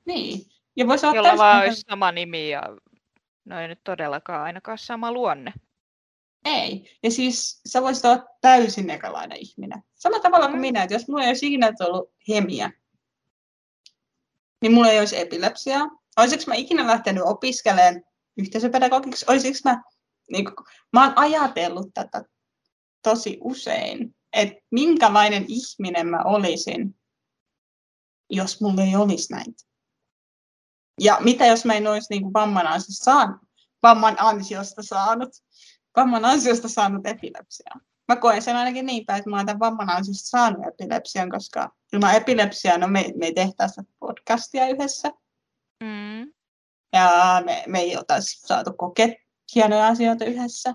Niin. 0.05 0.41
Ja 0.75 0.87
voisi 0.87 1.05
olla 1.05 1.15
Jolla 1.15 1.37
vaan 1.37 1.63
olisi 1.63 1.81
sama 1.89 2.11
nimi 2.11 2.49
ja 2.49 2.63
no 3.45 3.59
ei 3.61 3.67
nyt 3.67 3.79
todellakaan 3.83 4.41
ainakaan 4.41 4.77
sama 4.77 5.11
luonne. 5.11 5.53
Ei. 6.45 6.97
Ja 7.03 7.11
siis 7.11 7.61
sä 7.65 7.81
voisit 7.81 8.05
olla 8.05 8.25
täysin 8.41 8.89
ekalainen 8.89 9.37
ihminen. 9.37 9.83
Samalla 9.95 10.23
tavalla 10.23 10.47
kuin 10.47 10.57
mm. 10.57 10.61
minä, 10.61 10.83
että 10.83 10.95
jos 10.95 11.07
mulla 11.07 11.23
ei 11.23 11.29
olisi 11.29 11.47
ikinä 11.47 11.73
ollut 11.79 12.13
hemiä, 12.29 12.71
niin 14.61 14.73
mulla 14.73 14.91
ei 14.91 14.99
olisi 14.99 15.19
epilepsiaa. 15.19 15.89
Olisiko 16.17 16.43
mä 16.47 16.55
ikinä 16.55 16.87
lähtenyt 16.87 17.23
opiskelemaan 17.25 18.03
yhteisöpedagogiksi? 18.37 19.25
Olisiko 19.29 19.57
mä, 19.63 19.81
niin 20.31 20.45
kuin, 20.45 20.55
mä 20.93 21.03
oon 21.03 21.13
ajatellut 21.17 21.87
tätä 21.93 22.23
tosi 23.03 23.37
usein, 23.41 24.15
että 24.33 24.61
minkälainen 24.71 25.45
ihminen 25.47 26.07
mä 26.07 26.21
olisin, 26.25 26.99
jos 28.29 28.61
mulla 28.61 28.83
ei 28.83 28.95
olisi 28.95 29.33
näitä. 29.33 29.67
Ja 31.01 31.17
mitä 31.21 31.45
jos 31.45 31.65
mä 31.65 31.73
en 31.73 31.87
olisi 31.87 32.07
niin 32.09 32.21
kuin 32.21 32.33
vamman, 32.33 32.67
ansiosta 32.67 33.03
saanut, 33.03 33.41
vamman 33.83 34.15
ansiosta 34.19 34.83
saanut, 34.83 35.29
vamman 35.97 36.25
ansiosta 36.25 36.69
saanut 36.69 37.07
epilepsiaa. 37.07 37.79
Mä 38.07 38.15
koen 38.15 38.41
sen 38.41 38.55
ainakin 38.55 38.85
niin 38.85 39.05
päin, 39.05 39.19
että 39.19 39.29
mä 39.29 39.37
oon 39.37 39.45
tämän 39.45 39.59
vamman 39.59 39.89
ansiosta 39.89 40.29
saanut 40.29 40.65
epilepsian, 40.67 41.29
koska 41.29 41.71
ilman 41.93 42.15
epilepsiaa 42.15 42.77
no 42.77 42.87
me, 42.87 43.05
me 43.15 43.25
ei 43.25 43.33
tehtäisi 43.33 43.81
podcastia 43.99 44.67
yhdessä. 44.67 45.09
Mm. 45.83 46.33
Ja 46.93 47.41
me, 47.45 47.63
me 47.67 47.79
ei 47.79 47.97
oltaisi 47.97 48.47
saatu 48.47 48.73
kokea 48.73 49.07
hienoja 49.55 49.87
asioita 49.87 50.25
yhdessä. 50.25 50.73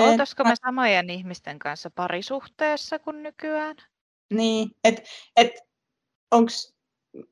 Oltaisiko 0.00 0.44
me 0.44 0.54
samojen 0.66 1.10
ihmisten 1.10 1.58
kanssa 1.58 1.90
parisuhteessa 1.90 2.98
kuin 2.98 3.22
nykyään? 3.22 3.76
Niin, 4.32 4.70
että 4.84 5.02
et, 5.36 5.50
onko 6.30 6.50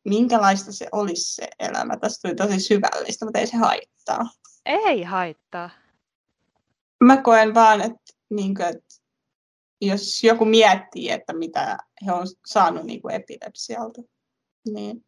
minkälaista 0.04 0.72
se 0.72 0.88
olisi 0.92 1.34
se 1.34 1.48
elämä. 1.58 1.96
Tästä 1.96 2.28
tuli 2.28 2.34
tosi 2.34 2.60
syvällistä, 2.60 3.24
mutta 3.24 3.38
ei 3.38 3.46
se 3.46 3.56
haittaa. 3.56 4.20
Ei 4.66 5.02
haittaa. 5.02 5.70
Mä 7.00 7.22
koen 7.22 7.54
vaan, 7.54 7.80
että, 7.80 8.12
niin 8.30 8.54
kuin, 8.54 8.68
että 8.68 8.94
jos 9.80 10.24
joku 10.24 10.44
miettii, 10.44 11.10
että 11.10 11.32
mitä 11.32 11.78
he 12.06 12.12
on 12.12 12.26
saanut 12.46 12.84
niin 12.84 13.02
kuin 13.02 13.14
epilepsialta, 13.14 14.02
niin 14.72 15.04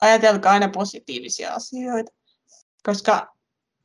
ajatelkaa 0.00 0.52
aina 0.52 0.68
positiivisia 0.68 1.54
asioita. 1.54 2.12
Koska 2.82 3.34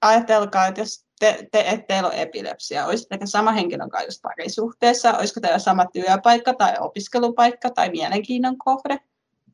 ajatelkaa, 0.02 0.68
että 0.68 0.82
jos 0.82 1.06
te, 1.20 1.48
te 1.52 1.64
et 1.68 1.88
teillä 1.88 2.10
ole 2.10 2.22
epilepsia, 2.22 2.86
olisitteko 2.86 3.26
sama 3.26 3.52
henkilön 3.52 3.90
kanssa 3.90 4.08
just 4.08 4.22
parisuhteessa, 4.22 5.18
olisiko 5.18 5.40
teillä 5.40 5.60
sama 5.60 5.86
työpaikka 5.94 6.54
tai 6.54 6.74
opiskelupaikka 6.80 7.70
tai 7.70 7.90
mielenkiinnon 7.90 8.58
kohde, 8.58 9.00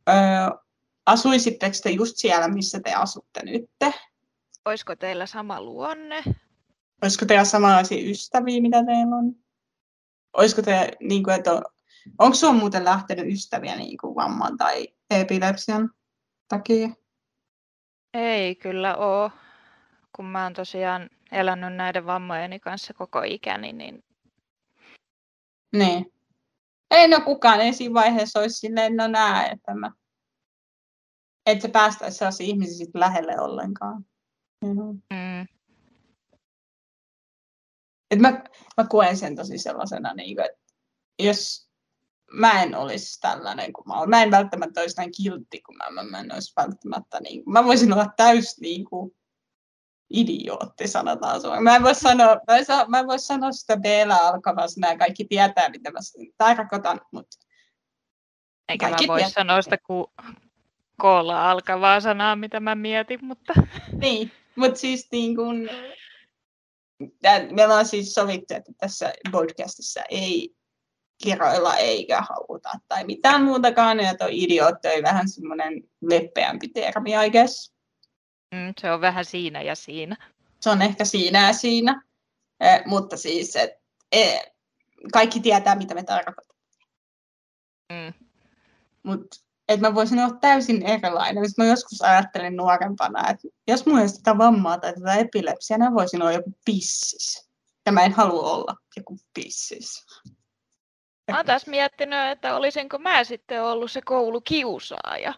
öö, 0.10 0.16
asuisitteko 1.06 1.76
te 1.84 1.90
just 1.90 2.18
siellä, 2.18 2.48
missä 2.48 2.80
te 2.80 2.94
asutte 2.94 3.42
nyt? 3.46 3.70
Olisiko 4.66 4.96
teillä 4.96 5.26
sama 5.26 5.62
luonne? 5.62 6.24
Olisiko 7.02 7.26
teillä 7.26 7.46
samanlaisia 7.46 8.10
ystäviä, 8.10 8.62
mitä 8.62 8.86
teillä 8.86 9.16
on? 9.16 9.36
Olisiko 10.34 10.62
te, 10.62 10.92
niin 11.00 11.24
kuin, 11.24 11.36
että 11.36 11.54
on, 11.54 11.62
onko 12.20 12.36
sinulla 12.36 12.60
muuten 12.60 12.86
lähtenyt 12.86 13.34
ystäviä 13.34 13.76
niin 13.76 13.98
kuin 13.98 14.16
vamman 14.16 14.58
tai 14.58 14.88
epilepsian 15.10 15.90
takia? 16.48 16.90
Ei 18.14 18.56
kyllä 18.56 18.96
ole. 18.96 19.32
Kun 20.16 20.26
mä 20.26 20.44
oon 20.44 20.54
tosiaan 20.54 21.10
elänyt 21.32 21.76
näiden 21.76 22.06
vammojeni 22.06 22.60
kanssa 22.60 22.94
koko 22.94 23.22
ikäni, 23.22 23.74
niin... 23.74 24.04
Niin. 25.76 26.14
Ei 26.92 27.08
no 27.08 27.22
kukaan 27.22 27.62
ei 27.62 27.74
siinä 27.74 27.94
vaiheessa 27.94 28.40
olisi 28.40 28.60
silleen, 28.60 28.96
no 28.96 29.08
nää, 29.08 29.48
että 29.48 29.76
mä 29.76 29.92
että 31.52 31.62
se 31.62 31.72
päästäisi 31.72 32.18
sellaisia 32.18 32.48
ihmisiä 32.48 32.78
sit 32.78 32.96
lähelle 32.96 33.40
ollenkaan. 33.40 34.06
Mm-hmm. 34.66 35.02
Mm. 35.14 35.29
Et 38.12 38.20
mä, 38.20 38.44
mä 38.78 38.86
koen 38.90 39.18
sen 39.18 39.36
tosi 39.36 39.58
sellaisena, 39.58 40.14
niin 40.14 40.36
kuin, 40.36 40.46
että 40.46 40.60
jos 41.20 41.70
mä 42.32 42.64
en 42.64 42.76
olisi 42.76 43.20
tällainen 43.22 43.74
kuin 43.74 43.88
mä 43.88 43.98
olen, 43.98 44.10
mä 44.10 44.24
en 44.24 44.32
välttämättä 44.32 44.82
olisi 44.82 44.98
näin 44.98 45.12
kiltti 45.12 45.62
kuin 45.62 45.78
mä, 45.78 45.90
mä, 45.90 46.04
mä 46.04 46.20
en 46.20 46.34
olisi 46.34 46.54
välttämättä, 46.58 47.20
niin 47.20 47.44
kuin, 47.44 47.54
mä 47.54 47.64
voisin 47.64 47.94
olla 47.94 48.08
täys 48.18 48.60
niin 48.60 48.86
kuin, 48.86 49.12
idiootti, 50.10 50.88
sanotaan 50.88 51.42
suomeksi. 51.42 51.64
Mä 51.64 51.76
en 51.76 51.84
voi 51.84 51.96
sanoa, 51.96 52.38
mä 52.48 52.58
en, 52.58 52.66
saa, 52.66 52.88
mä 52.88 53.00
en 53.00 53.08
voi 53.08 53.20
sanoa 53.20 53.52
sitä 53.52 53.78
b 53.78 53.86
alkavaa 54.22 54.66
nämä 54.78 54.98
kaikki 54.98 55.26
tietää, 55.26 55.70
mitä 55.70 55.92
mä 55.92 56.00
tarkoitan, 56.38 57.02
mutta 57.12 57.38
eikä 58.70 58.90
mä 58.90 58.98
voi 59.08 59.30
sanoa 59.30 59.62
sitä 59.62 59.78
ku, 59.78 60.14
koolla 60.98 61.52
alkavaa 61.52 62.00
sanaa, 62.00 62.36
mitä 62.36 62.60
mä 62.60 62.76
mietin, 62.76 63.26
mutta... 63.26 63.54
Niin, 63.92 64.32
mutta 64.56 64.80
siis 64.80 65.08
niin 65.12 65.36
me 67.52 67.64
ollaan 67.64 67.86
siis 67.86 68.14
sovittu, 68.14 68.54
että 68.54 68.72
tässä 68.78 69.14
podcastissa 69.32 70.02
ei 70.10 70.56
kiroilla 71.24 71.76
eikä 71.76 72.22
haukuta 72.30 72.70
tai 72.88 73.04
mitään 73.04 73.44
muutakaan, 73.44 74.00
ja 74.00 74.16
toi 74.16 74.44
idiootti 74.44 74.88
on 74.88 75.04
vähän 75.04 75.30
semmoinen 75.30 75.74
leppeämpi 76.02 76.68
termi, 76.68 77.12
I 77.26 77.30
guess. 77.30 77.74
Mm, 78.56 78.74
se 78.82 78.92
on 78.92 79.02
vähän 79.02 79.26
siinä 79.26 79.62
ja 79.62 79.76
siinä. 79.76 80.30
Se 80.60 80.70
on 80.70 80.82
ehkä 80.82 81.06
siinä 81.06 81.48
ja 81.48 81.54
siinä, 81.54 82.02
eh, 82.60 82.82
mutta 82.86 83.18
siis 83.18 83.56
et, 83.56 83.72
eh, 84.12 84.42
kaikki 85.14 85.40
tietää, 85.40 85.76
mitä 85.76 85.94
me 85.94 86.04
tarkoitamme. 86.04 86.54
Mm. 87.92 88.14
Mutta 89.04 89.38
että 89.70 89.88
mä 89.88 89.96
voisin 89.96 90.20
olla 90.20 90.38
täysin 90.42 90.84
erilainen. 90.84 91.46
Sitten 91.46 91.66
mä 91.66 91.72
joskus 91.72 92.02
ajattelin 92.02 92.56
nuorempana, 92.56 93.30
että 93.30 93.48
jos 93.68 93.86
mulla 93.86 94.02
olisi 94.02 94.24
tätä 94.24 94.38
vammaa 94.38 94.78
tai 94.78 94.94
tätä 94.94 95.14
epilepsiaa, 95.14 95.78
niin 95.78 95.94
voisin 95.94 96.22
olla 96.22 96.32
joku 96.32 96.54
pissis. 96.66 97.50
Ja 97.86 97.92
mä 97.92 98.04
en 98.04 98.12
halua 98.12 98.52
olla 98.52 98.76
joku 98.98 99.18
pissis. 99.34 100.06
Mä 101.32 101.38
oon 101.38 101.46
taas 101.46 101.68
miettinyt, 101.68 102.32
että 102.32 102.56
olisinko 102.56 102.98
mä 102.98 103.24
sitten 103.24 103.64
ollut 103.64 103.92
se 103.92 104.02
koulukiusaaja. 104.02 105.34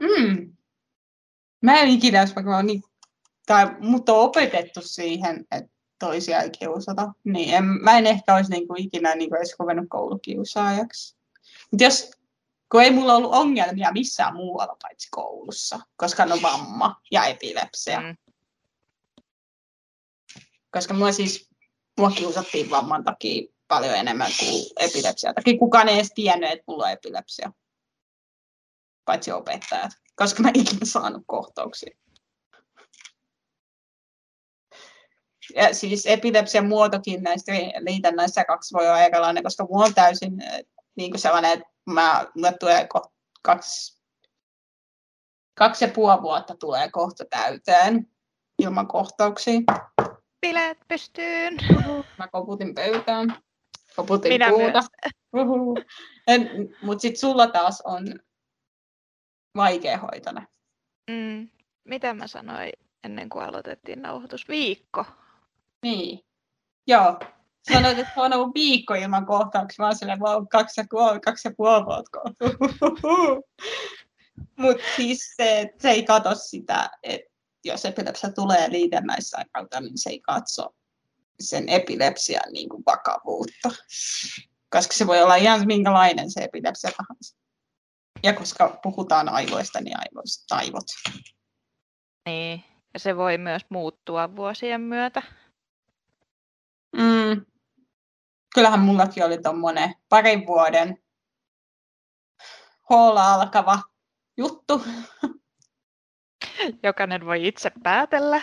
Mm. 0.00 0.56
Mä 1.62 1.80
en 1.80 1.88
ikinä 1.88 2.20
olisi 2.20 2.34
vaikka 2.34 2.62
niin, 2.62 2.82
tai 3.46 3.66
mut 3.80 4.08
on 4.08 4.18
opetettu 4.18 4.80
siihen, 4.82 5.44
että 5.50 5.70
toisia 5.98 6.40
ei 6.40 6.50
kiusata. 6.50 7.12
Niin 7.24 7.54
en, 7.54 7.64
mä 7.64 7.98
en 7.98 8.06
ehkä 8.06 8.34
olisi 8.34 8.50
niinku 8.50 8.74
ikinä 8.78 9.14
niinku 9.14 9.36
edes 9.36 9.56
ruvennut 9.58 9.86
koulukiusaajaksi. 9.88 11.16
Mut 11.70 11.80
jos 11.80 12.10
kun 12.72 12.82
ei 12.82 12.90
mulla 12.90 13.14
ollut 13.14 13.34
ongelmia 13.34 13.92
missään 13.92 14.34
muualla 14.34 14.76
paitsi 14.82 15.08
koulussa, 15.10 15.80
koska 15.96 16.22
on 16.22 16.42
vamma 16.42 17.00
ja 17.10 17.24
epilepsia. 17.24 18.00
Mm. 18.00 18.16
Koska 20.70 20.94
mua 20.94 21.12
siis, 21.12 21.48
mua 21.98 22.10
kiusattiin 22.10 22.70
vamman 22.70 23.04
takia 23.04 23.54
paljon 23.68 23.94
enemmän 23.94 24.30
kuin 24.38 24.64
epilepsia 24.76 25.34
takia. 25.34 25.58
Kukaan 25.58 25.88
ei 25.88 25.94
edes 25.94 26.12
tiennyt, 26.14 26.50
että 26.50 26.64
mulla 26.66 26.84
on 26.84 26.90
epilepsia. 26.90 27.52
Paitsi 29.04 29.32
opettajat, 29.32 29.90
koska 30.16 30.42
mä 30.42 30.48
en 30.48 30.60
ikinä 30.60 30.80
saanut 30.84 31.22
kohtauksia. 31.26 31.96
Ja 35.54 35.74
siis 35.74 36.06
epilepsian 36.06 36.66
muotokin 36.66 37.22
näistä 37.22 37.52
liitännäissä 37.78 38.44
kaksi 38.44 38.74
voi 38.74 38.88
olla 38.88 39.02
erilainen, 39.02 39.42
koska 39.42 39.64
mulla 39.64 39.84
on 39.84 39.94
täysin 39.94 40.32
niin 40.96 41.10
kuin 41.10 41.20
sellainen, 41.20 41.52
että 41.52 41.73
mä, 41.86 42.26
mä 42.40 42.52
tulee 42.52 42.88
kaksi, 43.42 44.00
kaksi 45.54 45.84
ja 45.84 45.90
puoli 45.94 46.22
vuotta 46.22 46.56
tulee 46.56 46.90
kohta 46.90 47.24
täyteen 47.30 48.10
ilman 48.58 48.88
kohtauksia. 48.88 49.60
Bileet 50.40 50.78
pystyyn. 50.88 51.56
Mä 52.18 52.28
koputin 52.28 52.74
pöytään. 52.74 53.36
Koputin 53.96 54.32
Minä 54.32 54.48
puuta. 54.48 54.80
Mutta 56.82 57.02
sitten 57.02 57.20
sulla 57.20 57.46
taas 57.46 57.80
on 57.80 58.20
vaikeahoitoinen. 59.56 60.48
Mm. 61.10 61.48
Mitä 61.84 62.14
mä 62.14 62.26
sanoin 62.26 62.72
ennen 63.04 63.28
kuin 63.28 63.44
aloitettiin 63.44 64.02
nauhoitus? 64.02 64.48
Viikko. 64.48 65.04
Niin. 65.82 66.20
Joo, 66.86 67.18
Sanoit, 67.72 67.98
että 67.98 68.12
on 68.16 68.32
ollut 68.32 68.54
viikko 68.54 68.94
ilman 68.94 69.26
kohtauksia. 69.26 69.82
Mä 69.82 69.86
oon 69.86 69.96
silleen, 69.96 70.20
wow, 70.20 70.46
kaksi 70.50 70.80
ja 70.80 70.84
puoli, 70.90 71.20
kaksi 71.20 71.48
ja 71.48 71.54
puoli 71.56 71.84
vuotta. 71.84 72.18
Mutta 74.56 74.84
siis 74.96 75.34
se, 75.36 75.70
se 75.78 75.90
ei 75.90 76.02
katso 76.02 76.34
sitä, 76.34 76.90
että 77.02 77.30
jos 77.64 77.84
epilepsia 77.84 78.32
tulee 78.32 78.70
liitännäissairaalta, 78.70 79.80
niin 79.80 79.98
se 79.98 80.10
ei 80.10 80.20
katso 80.20 80.74
sen 81.40 81.68
epilepsian 81.68 82.52
niin 82.52 82.68
kuin 82.68 82.82
vakavuutta. 82.86 83.68
Koska 84.70 84.94
se 84.94 85.06
voi 85.06 85.22
olla 85.22 85.36
ihan 85.36 85.66
minkälainen 85.66 86.30
se 86.30 86.40
epilepsia 86.40 86.90
tahansa. 86.90 87.36
Ja 88.22 88.32
koska 88.32 88.78
puhutaan 88.82 89.28
aivoista, 89.28 89.80
niin 89.80 89.96
aivoista, 89.98 90.56
aivot. 90.56 90.86
Niin, 92.26 92.64
ja 92.94 93.00
se 93.00 93.16
voi 93.16 93.38
myös 93.38 93.62
muuttua 93.68 94.36
vuosien 94.36 94.80
myötä. 94.80 95.22
Mm, 96.96 97.46
kyllähän 98.54 98.80
mullakin 98.80 99.24
oli 99.24 99.38
tuommoinen 99.42 99.94
parin 100.08 100.46
vuoden 100.46 100.98
hoola 102.90 103.34
alkava 103.34 103.82
juttu. 104.36 104.82
Jokainen 106.82 107.26
voi 107.26 107.46
itse 107.46 107.72
päätellä. 107.82 108.40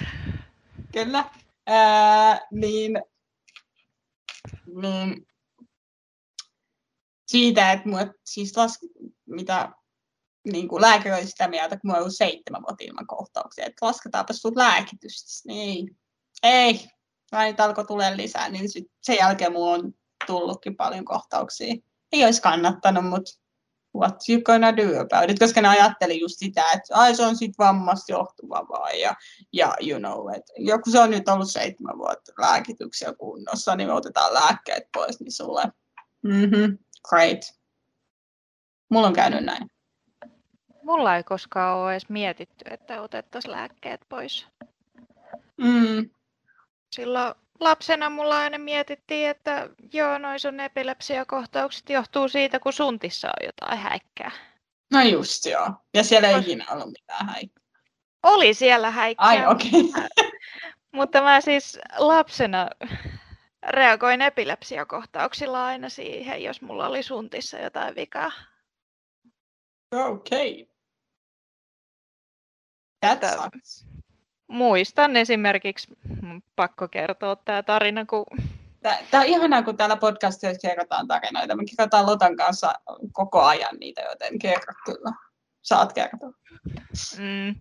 Kyllä. 0.93 1.25
Ää, 1.67 2.39
niin, 2.51 3.03
niin, 4.81 5.27
siitä, 7.27 7.71
että 7.71 7.89
mua, 7.89 7.99
siis 8.25 8.57
las, 8.57 8.79
mitä 9.25 9.71
niin 10.53 10.67
kuin 10.67 10.81
lääkäri 10.81 11.15
oli 11.15 11.27
sitä 11.27 11.47
mieltä, 11.47 11.77
kun 11.77 11.81
mulla 11.83 11.97
on 11.97 12.01
ollut 12.01 12.15
seitsemän 12.15 12.61
vuotta 12.61 12.83
ilman 12.83 13.07
kohtauksia, 13.07 13.65
että 13.65 13.85
lasketaanpa 13.85 14.33
sinut 14.33 14.55
lääkitystä. 14.55 15.29
Niin 15.45 15.97
ei, 16.43 16.87
nyt 17.47 17.59
alkoi 17.59 17.85
tulee 17.85 18.17
lisää, 18.17 18.49
niin 18.49 18.69
sit 18.69 18.91
sen 19.01 19.15
jälkeen 19.19 19.51
mulla 19.51 19.71
on 19.71 19.93
tullutkin 20.27 20.75
paljon 20.75 21.05
kohtauksia. 21.05 21.75
Ei 22.11 22.25
olisi 22.25 22.41
kannattanut, 22.41 23.05
mutta 23.05 23.31
what 23.95 24.29
you 24.29 24.41
gonna 24.41 24.77
do 24.77 24.99
about 24.99 25.29
it, 25.29 25.39
koska 25.39 25.61
ne 25.61 25.67
ajatteli 25.67 26.19
just 26.19 26.39
sitä, 26.39 26.63
että 26.73 26.95
ai 26.95 27.15
se 27.15 27.25
on 27.25 27.35
sit 27.35 27.57
vammasta 27.57 28.11
johtuva 28.11 28.65
vaan 28.69 28.99
ja, 28.99 29.15
ja 29.53 29.75
you 29.87 29.99
know, 29.99 30.35
että 30.35 30.53
joku 30.57 30.91
se 30.91 30.99
on 30.99 31.09
nyt 31.09 31.29
ollut 31.29 31.51
seitsemän 31.51 31.97
vuotta 31.97 32.31
lääkityksiä 32.39 33.13
kunnossa, 33.13 33.75
niin 33.75 33.89
me 33.89 33.93
otetaan 33.93 34.33
lääkkeet 34.33 34.83
pois, 34.93 35.19
niin 35.19 35.31
sulle, 35.31 35.63
mm-hmm, 36.21 36.77
great. 37.09 37.39
Mulla 38.89 39.07
on 39.07 39.13
käynyt 39.13 39.45
näin. 39.45 39.71
Mulla 40.83 41.15
ei 41.15 41.23
koskaan 41.23 41.77
ole 41.77 41.91
edes 41.91 42.09
mietitty, 42.09 42.65
että 42.69 43.01
otettaisiin 43.01 43.51
lääkkeet 43.51 44.01
pois. 44.09 44.47
Mm. 45.57 46.09
Silloin 46.95 47.35
lapsena 47.61 48.09
mulla 48.09 48.37
aina 48.37 48.57
mietittiin, 48.57 49.29
että 49.29 49.69
joo, 49.93 50.17
noin 50.17 50.39
sun 50.39 50.59
epilepsiakohtaukset 50.59 51.89
johtuu 51.89 52.27
siitä, 52.29 52.59
kun 52.59 52.73
suntissa 52.73 53.27
on 53.27 53.45
jotain 53.45 53.79
häikkää. 53.79 54.31
No 54.93 55.01
just 55.01 55.45
joo. 55.45 55.69
Ja 55.93 56.03
siellä 56.03 56.29
ei 56.29 56.39
ikinä 56.39 56.65
ollut 56.71 56.91
mitään 56.91 57.29
häikkää. 57.29 57.63
Oli 58.23 58.53
siellä 58.53 58.91
häikkää. 58.91 59.27
Ai 59.27 59.47
okei. 59.47 59.81
Okay. 59.81 60.07
mutta 60.91 61.21
mä 61.21 61.41
siis 61.41 61.79
lapsena 61.97 62.69
reagoin 63.67 64.21
epilepsiakohtauksilla 64.21 65.65
aina 65.65 65.89
siihen, 65.89 66.43
jos 66.43 66.61
mulla 66.61 66.87
oli 66.87 67.03
suntissa 67.03 67.57
jotain 67.57 67.95
vikaa. 67.95 68.31
Okei. 69.91 70.61
Okay. 70.61 70.71
That 73.01 73.33
sucks 73.33 73.85
muistan 74.51 75.17
esimerkiksi, 75.17 75.87
pakko 76.55 76.87
kertoa 76.87 77.35
tämä 77.35 77.63
tarina, 77.63 78.05
kun... 78.05 78.25
Tämä 78.81 79.21
on 79.21 79.27
ihanaa, 79.27 79.63
kun 79.63 79.77
täällä 79.77 79.97
podcastissa 79.97 80.67
kerrotaan 80.67 81.07
tarinoita. 81.07 81.55
Me 81.55 81.63
kerrotaan 81.77 82.05
Lotan 82.05 82.35
kanssa 82.35 82.73
koko 83.11 83.41
ajan 83.41 83.75
niitä, 83.79 84.01
joten 84.01 84.39
kerro 84.39 84.73
kyllä. 84.85 85.11
Saat 85.61 85.93
kertoa. 85.93 86.31
Mm. 87.17 87.55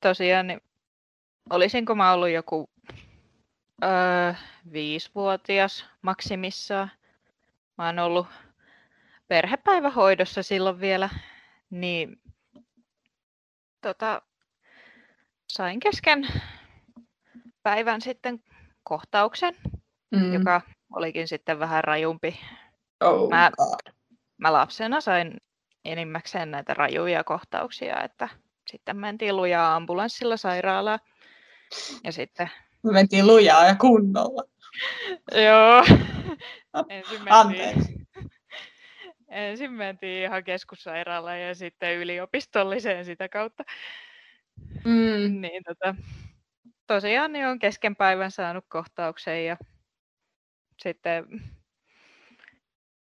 Tosiaan, 0.00 0.46
niin 0.46 0.60
olisinko 1.50 1.94
mä 1.94 2.12
ollut 2.12 2.28
joku 2.28 2.70
öö, 3.84 4.34
viisivuotias 4.72 5.86
maksimissaan. 6.02 6.90
Mä 7.78 7.86
oon 7.86 7.98
ollut 7.98 8.26
perhepäivähoidossa 9.28 10.42
silloin 10.42 10.80
vielä, 10.80 11.08
niin 11.70 12.20
tota, 13.80 14.22
sain 15.48 15.80
kesken 15.80 16.28
päivän 17.62 18.00
sitten 18.00 18.42
kohtauksen, 18.82 19.56
mm. 20.10 20.32
joka 20.32 20.60
olikin 20.92 21.28
sitten 21.28 21.58
vähän 21.58 21.84
rajumpi. 21.84 22.40
Oh 23.00 23.28
mä, 23.28 23.50
mä 24.38 24.52
lapsena 24.52 25.00
sain 25.00 25.36
enimmäkseen 25.84 26.50
näitä 26.50 26.74
rajuja 26.74 27.24
kohtauksia, 27.24 28.02
että 28.02 28.28
sitten 28.70 28.96
mentiin 28.96 29.36
lujaa 29.36 29.76
ambulanssilla 29.76 30.36
sairaalaan. 30.36 30.98
Ja 32.04 32.12
sitten... 32.12 32.50
Me 32.82 32.92
mentiin 32.92 33.26
lujaa 33.26 33.64
ja 33.64 33.74
kunnolla. 33.74 34.42
Joo. 35.32 35.84
Ensin 36.88 37.22
mentiin, 37.24 38.06
ensin 39.28 39.72
mentiin 39.72 40.22
ihan 40.22 40.44
keskussairaalaan 40.44 41.40
ja 41.40 41.54
sitten 41.54 41.96
yliopistolliseen 41.96 43.04
sitä 43.04 43.28
kautta. 43.28 43.64
Mm. 44.84 45.40
Niin 45.40 45.62
tota, 45.64 45.94
tosiaan 46.86 47.32
niin 47.32 47.46
on 47.46 47.58
kesken 47.58 47.96
päivän 47.96 48.30
saanut 48.30 48.64
kohtauksen 48.68 49.46
ja 49.46 49.56
sitten 50.82 51.24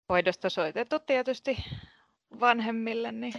hoidosta 0.08 0.50
soitettu 0.50 0.98
tietysti 0.98 1.64
vanhemmille, 2.40 3.12
niin 3.12 3.34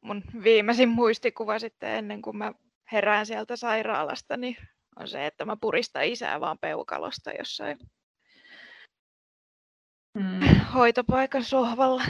mun 0.00 0.22
viimeisin 0.42 0.88
muistikuva 0.88 1.58
sitten 1.58 1.90
ennen 1.90 2.22
kuin 2.22 2.36
mä 2.36 2.52
herään 2.92 3.26
sieltä 3.26 3.56
sairaalasta, 3.56 4.36
niin 4.36 4.56
on 4.96 5.08
se, 5.08 5.26
että 5.26 5.44
mä 5.44 5.56
puristan 5.56 6.04
isää 6.04 6.40
vaan 6.40 6.58
peukalosta 6.58 7.30
jossain 7.30 7.78
Mm. 10.16 10.40
hoitopaikan 10.74 11.44
sohvalla. 11.44 12.02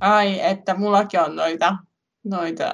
Ai, 0.00 0.40
että 0.40 0.74
mullakin 0.74 1.20
on 1.20 1.36
noita, 1.36 1.76
noita 2.24 2.72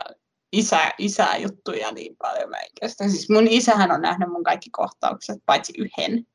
isä, 0.52 0.92
isäjuttuja 0.98 1.92
niin 1.92 2.16
paljon. 2.16 2.50
Kestä. 2.80 3.08
Siis 3.08 3.30
mun 3.30 3.46
isähän 3.48 3.90
on 3.90 4.00
nähnyt 4.00 4.28
mun 4.28 4.44
kaikki 4.44 4.70
kohtaukset, 4.70 5.38
paitsi 5.46 5.72
yhden. 5.78 6.26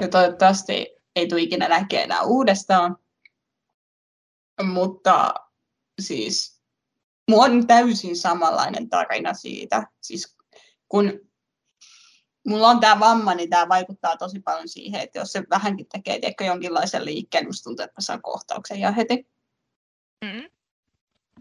Ja 0.00 0.08
toivottavasti 0.08 0.96
ei 1.16 1.28
tule 1.28 1.40
ikinä 1.40 1.68
näkee 1.68 2.02
enää 2.02 2.22
uudestaan. 2.22 2.96
Mutta 4.62 5.34
siis 6.00 6.62
mulla 7.30 7.44
on 7.44 7.66
täysin 7.66 8.16
samanlainen 8.16 8.88
tarina 8.88 9.34
siitä. 9.34 9.86
Siis 10.00 10.36
kun 10.88 11.20
mulla 12.46 12.68
on 12.68 12.80
tämä 12.80 13.00
vamma, 13.00 13.34
niin 13.34 13.50
tämä 13.50 13.68
vaikuttaa 13.68 14.16
tosi 14.16 14.40
paljon 14.40 14.68
siihen, 14.68 15.00
että 15.00 15.18
jos 15.18 15.32
se 15.32 15.42
vähänkin 15.50 15.86
tekee 15.92 16.20
tiedätkö, 16.20 16.44
jonkinlaisen 16.44 17.04
liikkeen, 17.04 17.46
musta 17.46 17.64
tuntuu, 17.64 17.84
että 17.84 17.94
mä 17.98 18.00
saan 18.00 18.22
kohtauksen 18.22 18.80
ja 18.80 18.92
heti. 18.92 19.26
Mm. 20.24 20.55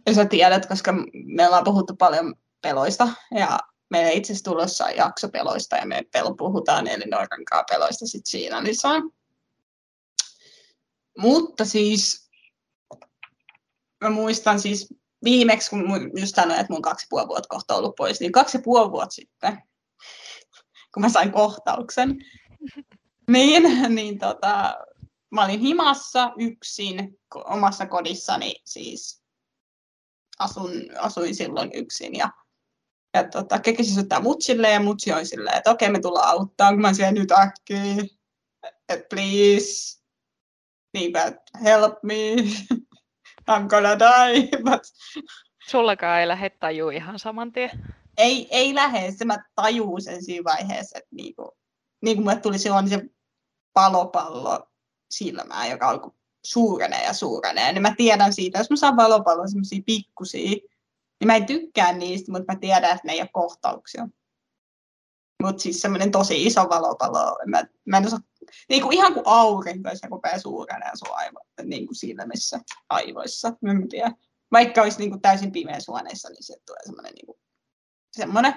Ja 0.05 0.13
sä 0.13 0.25
tiedät, 0.25 0.65
koska 0.65 0.93
me 1.13 1.45
ollaan 1.45 1.63
puhuttu 1.63 1.95
paljon 1.95 2.35
peloista 2.61 3.07
ja 3.31 3.59
meillä 3.89 4.11
itse 4.11 4.33
asiassa 4.33 4.51
tulossa 4.51 4.89
jakso 4.89 5.29
peloista 5.29 5.75
ja 5.75 5.85
me 5.85 6.03
pel- 6.17 6.35
puhutaan 6.37 6.87
Elinoran 6.87 7.45
kanssa 7.49 7.65
peloista 7.69 8.07
sit 8.07 8.25
siinä 8.25 8.63
lisää. 8.63 9.01
Mutta 11.17 11.65
siis 11.65 12.29
mä 14.03 14.09
muistan 14.09 14.59
siis 14.59 14.93
viimeksi, 15.23 15.69
kun 15.69 16.11
just 16.19 16.35
sanoin, 16.35 16.59
että 16.59 16.73
mun 16.73 16.81
kaksi 16.81 17.07
puoli 17.09 17.27
vuotta 17.27 17.49
kohta 17.49 17.75
ollut 17.75 17.95
pois, 17.95 18.19
niin 18.19 18.31
kaksi 18.31 18.59
puoli 18.59 18.91
vuotta 18.91 19.15
sitten, 19.15 19.63
kun 20.93 21.01
mä 21.01 21.09
sain 21.09 21.31
kohtauksen, 21.31 22.15
niin, 23.29 23.63
niin 23.95 24.19
tota, 24.19 24.75
mä 25.31 25.45
olin 25.45 25.59
himassa 25.59 26.33
yksin 26.37 27.19
omassa 27.35 27.85
kodissani, 27.85 28.55
siis 28.65 29.24
asun, 30.39 30.71
asuin 30.99 31.35
silloin 31.35 31.71
yksin 31.73 32.15
ja, 32.15 32.29
ja 33.13 33.23
tota, 33.29 33.59
kekisin 33.59 33.93
syöttää 33.93 34.19
mutsille 34.19 34.69
ja 34.69 34.79
mutsi 34.79 35.13
oli 35.13 35.25
silleen, 35.25 35.57
että 35.57 35.71
okei 35.71 35.89
me 35.89 35.99
tullaan 35.99 36.29
auttaa, 36.29 36.71
kun 36.71 36.81
mä 36.81 36.93
siellä 36.93 37.11
nyt 37.11 37.31
äkkiä, 37.31 38.05
että 38.89 39.07
please, 39.09 40.01
niin 40.93 41.11
bad, 41.11 41.33
help 41.63 41.93
me, 42.03 42.15
I'm 43.51 43.67
gonna 43.67 43.99
die, 43.99 44.49
but 44.71 44.81
Sullakaan 45.69 46.19
ei 46.19 46.27
lähde 46.27 46.49
tajuu 46.49 46.89
ihan 46.89 47.19
saman 47.19 47.51
tien. 47.51 47.71
ei, 48.17 48.47
ei 48.51 48.75
lähde, 48.75 49.11
se 49.11 49.25
mä 49.25 49.37
tajuun 49.55 50.01
sen 50.01 50.23
siinä 50.23 50.43
vaiheessa, 50.43 50.97
että 50.97 51.09
niinku, 51.15 51.57
niin 52.01 52.17
kuin 52.17 52.23
mulle 52.25 52.39
tuli 52.39 52.59
silloin 52.59 52.89
se 52.89 53.01
palopallo 53.73 54.67
silmään, 55.09 55.69
joka 55.69 55.89
alkoi 55.89 56.11
suurenee 56.45 57.03
ja 57.03 57.13
suurenee, 57.13 57.73
niin 57.73 57.81
mä 57.81 57.93
tiedän 57.97 58.33
siitä, 58.33 58.57
jos 58.57 58.69
mä 58.69 58.75
saan 58.75 58.97
valopallon 58.97 59.49
semmoisia 59.49 59.81
pikkusia, 59.85 60.49
niin 61.19 61.25
mä 61.25 61.35
en 61.35 61.45
tykkää 61.45 61.93
niistä, 61.93 62.31
mutta 62.31 62.53
mä 62.53 62.59
tiedän, 62.59 62.91
että 62.91 63.01
ne 63.03 63.13
ei 63.13 63.21
ole 63.21 63.29
kohtauksia. 63.33 64.07
Mutta 65.43 65.61
siis 65.61 65.81
semmoinen 65.81 66.11
tosi 66.11 66.45
iso 66.45 66.61
valopallo, 66.69 67.39
mä, 67.45 67.63
mä 67.85 67.97
en 67.97 68.07
osaa, 68.07 68.19
niin 68.69 68.81
kuin 68.81 68.93
ihan 68.93 69.13
kuin 69.13 69.27
aurinko, 69.27 69.89
se 69.93 70.07
rupeaa 70.11 70.39
suurenee 70.39 70.91
sun 70.93 71.15
aivo, 71.15 71.39
niin 71.63 71.87
kuin 71.87 71.95
silmissä, 71.95 72.59
aivoissa, 72.89 73.53
mä 73.61 73.71
en 73.71 73.89
tiedä. 73.89 74.11
Vaikka 74.51 74.81
olisi 74.81 74.99
niin 74.99 75.09
kuin 75.09 75.21
täysin 75.21 75.51
pimeässä 75.51 75.91
huoneessa, 75.91 76.29
niin 76.29 76.43
se 76.43 76.55
tulee 76.65 76.85
semmoinen 76.85 77.13
niin 77.13 77.25
kuin 77.25 77.37
semmoinen. 78.11 78.53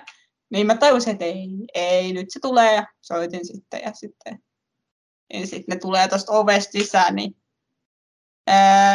Niin 0.51 0.66
mä 0.66 0.77
tajusin, 0.77 1.12
että 1.12 1.24
ei, 1.24 1.48
ei, 1.74 2.12
nyt 2.12 2.27
se 2.31 2.40
tulee 2.40 2.74
ja 2.74 2.87
soitin 3.01 3.46
sitten 3.46 3.81
ja 3.85 3.92
sitten 3.94 4.42
ja 5.33 5.46
sitten 5.46 5.74
ne 5.74 5.77
tulee 5.77 6.09
tuosta 6.09 6.33
ovesta 6.33 6.72
sisään, 6.72 7.16
niin 7.16 7.37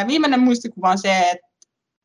viimeinen 0.07 0.39
muistikuva 0.39 0.89
on 0.89 0.97
se, 0.97 1.29
että 1.29 1.47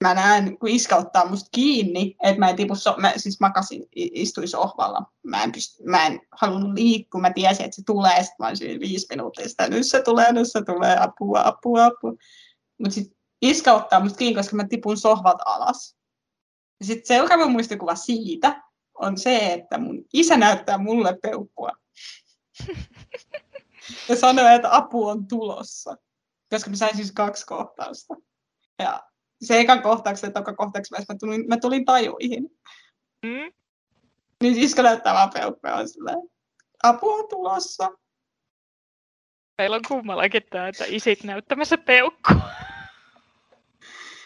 mä 0.05 0.15
näen, 0.15 0.59
kun 0.59 0.69
iskä 0.69 0.97
ottaa 0.97 1.29
musta 1.29 1.49
kiinni, 1.53 2.17
että 2.23 2.39
mä 2.39 2.49
en 2.49 2.57
tipu, 2.57 2.75
so- 2.75 2.95
mä 2.99 3.13
siis 3.17 3.41
makasin, 3.41 3.87
istuin 3.95 4.49
sohvalla. 4.49 5.13
Mä 5.23 5.45
en, 5.45 5.51
pyst- 5.51 5.91
mä 5.91 6.07
en 6.07 6.21
halunnut 6.33 6.75
liikkua, 6.75 7.21
mä 7.21 7.33
tiesin, 7.33 7.65
että 7.65 7.77
se 7.77 7.83
tulee, 7.87 8.17
sitten 8.17 8.37
mä 8.39 8.49
olisin 8.49 8.81
viisi 8.81 9.07
minuuttia 9.11 9.49
sitä, 9.49 9.69
nyt 9.69 9.87
se 9.87 10.03
tulee, 10.03 10.33
nyt 10.33 10.53
se 10.53 10.63
tulee, 10.63 10.97
apua, 11.01 11.43
apua, 11.45 11.85
apua. 11.85 12.13
Mutta 12.79 12.95
sitten 12.95 13.17
iskä 13.43 13.75
ottaa 13.75 14.01
musta 14.01 14.19
kiinni, 14.19 14.37
koska 14.37 14.57
mä 14.57 14.69
tipun 14.69 14.97
sohvalta 14.97 15.43
alas. 15.47 15.97
Ja 16.81 16.87
sitten 16.87 17.07
seuraava 17.07 17.49
muistikuva 17.49 17.95
siitä 17.95 18.63
on 18.95 19.19
se, 19.19 19.53
että 19.53 19.79
mun 19.79 20.05
isä 20.13 20.37
näyttää 20.37 20.79
mulle 20.79 21.19
peukkua. 21.23 21.71
ja 24.09 24.17
sanoo, 24.17 24.49
että 24.49 24.77
apu 24.77 25.07
on 25.07 25.27
tulossa. 25.27 25.97
Koska 26.51 26.71
mä 26.71 26.77
sain 26.77 26.97
siis 26.97 27.13
kaksi 27.13 27.47
kohtausta. 27.47 28.15
Ja 28.79 29.03
se 29.43 29.61
ekan 29.61 29.83
kohtauksen 29.83 30.29
ja 30.29 30.33
toka 30.33 30.55
kohtauksen 30.55 31.05
mä 31.09 31.15
tulin, 31.21 31.49
mä 31.49 31.57
tulin 31.57 31.85
tajuihin. 31.85 32.43
Mm? 33.23 33.53
Niin 34.43 34.59
iskä 34.59 34.83
näyttää 34.83 35.15
vaan 35.15 35.31
peukkua 35.31 35.75
on 35.75 35.89
silleen, 35.89 36.19
apu 36.83 37.11
on 37.11 37.29
tulossa. 37.29 37.91
Meillä 39.59 39.77
on 39.77 39.83
kummallakin 39.89 40.43
tämä, 40.51 40.69
että 40.69 40.85
isit 40.89 41.25
näyttämässä 41.25 41.79
peukkua. 41.79 42.41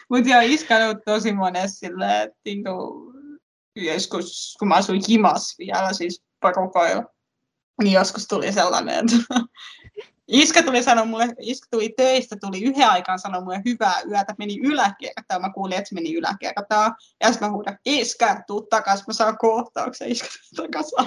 Mutta 0.09 0.29
joo, 0.29 0.41
iskä 0.43 0.89
on 0.89 1.01
tosi 1.05 1.33
monessa 1.33 1.79
silleen, 1.79 2.21
että 2.21 2.39
niinku, 2.45 2.73
joskus, 3.75 4.55
kun 4.59 4.67
mä 4.67 4.75
asuin 4.75 5.01
himas 5.09 5.55
vielä, 5.59 5.93
siis 5.93 6.23
porukoilla, 6.41 7.03
niin 7.83 7.93
joskus 7.93 8.27
tuli 8.27 8.51
sellainen, 8.51 8.95
että 8.95 9.15
iskä 10.33 10.63
tuli 10.63 10.83
sanoa 10.83 11.05
mulle, 11.05 11.27
iskä 11.39 11.67
tuli 11.71 11.93
töistä, 11.97 12.35
tuli 12.41 12.63
yhden 12.63 12.89
aikaan 12.89 13.19
sanoa 13.19 13.41
mulle 13.41 13.61
hyvää 13.65 14.01
yötä, 14.01 14.35
meni 14.37 14.59
yläkertaan, 14.63 15.41
mä 15.41 15.53
kuulin, 15.53 15.77
että 15.77 15.89
se 15.89 15.95
meni 15.95 16.15
yläkertaan, 16.15 16.95
ja 17.21 17.27
sitten 17.27 17.47
mä 17.47 17.53
huudan, 17.53 17.77
iskä, 17.85 18.43
tuu 18.47 18.61
takas, 18.61 19.07
mä 19.07 19.13
saan 19.13 19.37
kohtauksen, 19.37 20.11
iskä 20.11 20.27
tuli 20.55 20.69
takas 20.69 20.91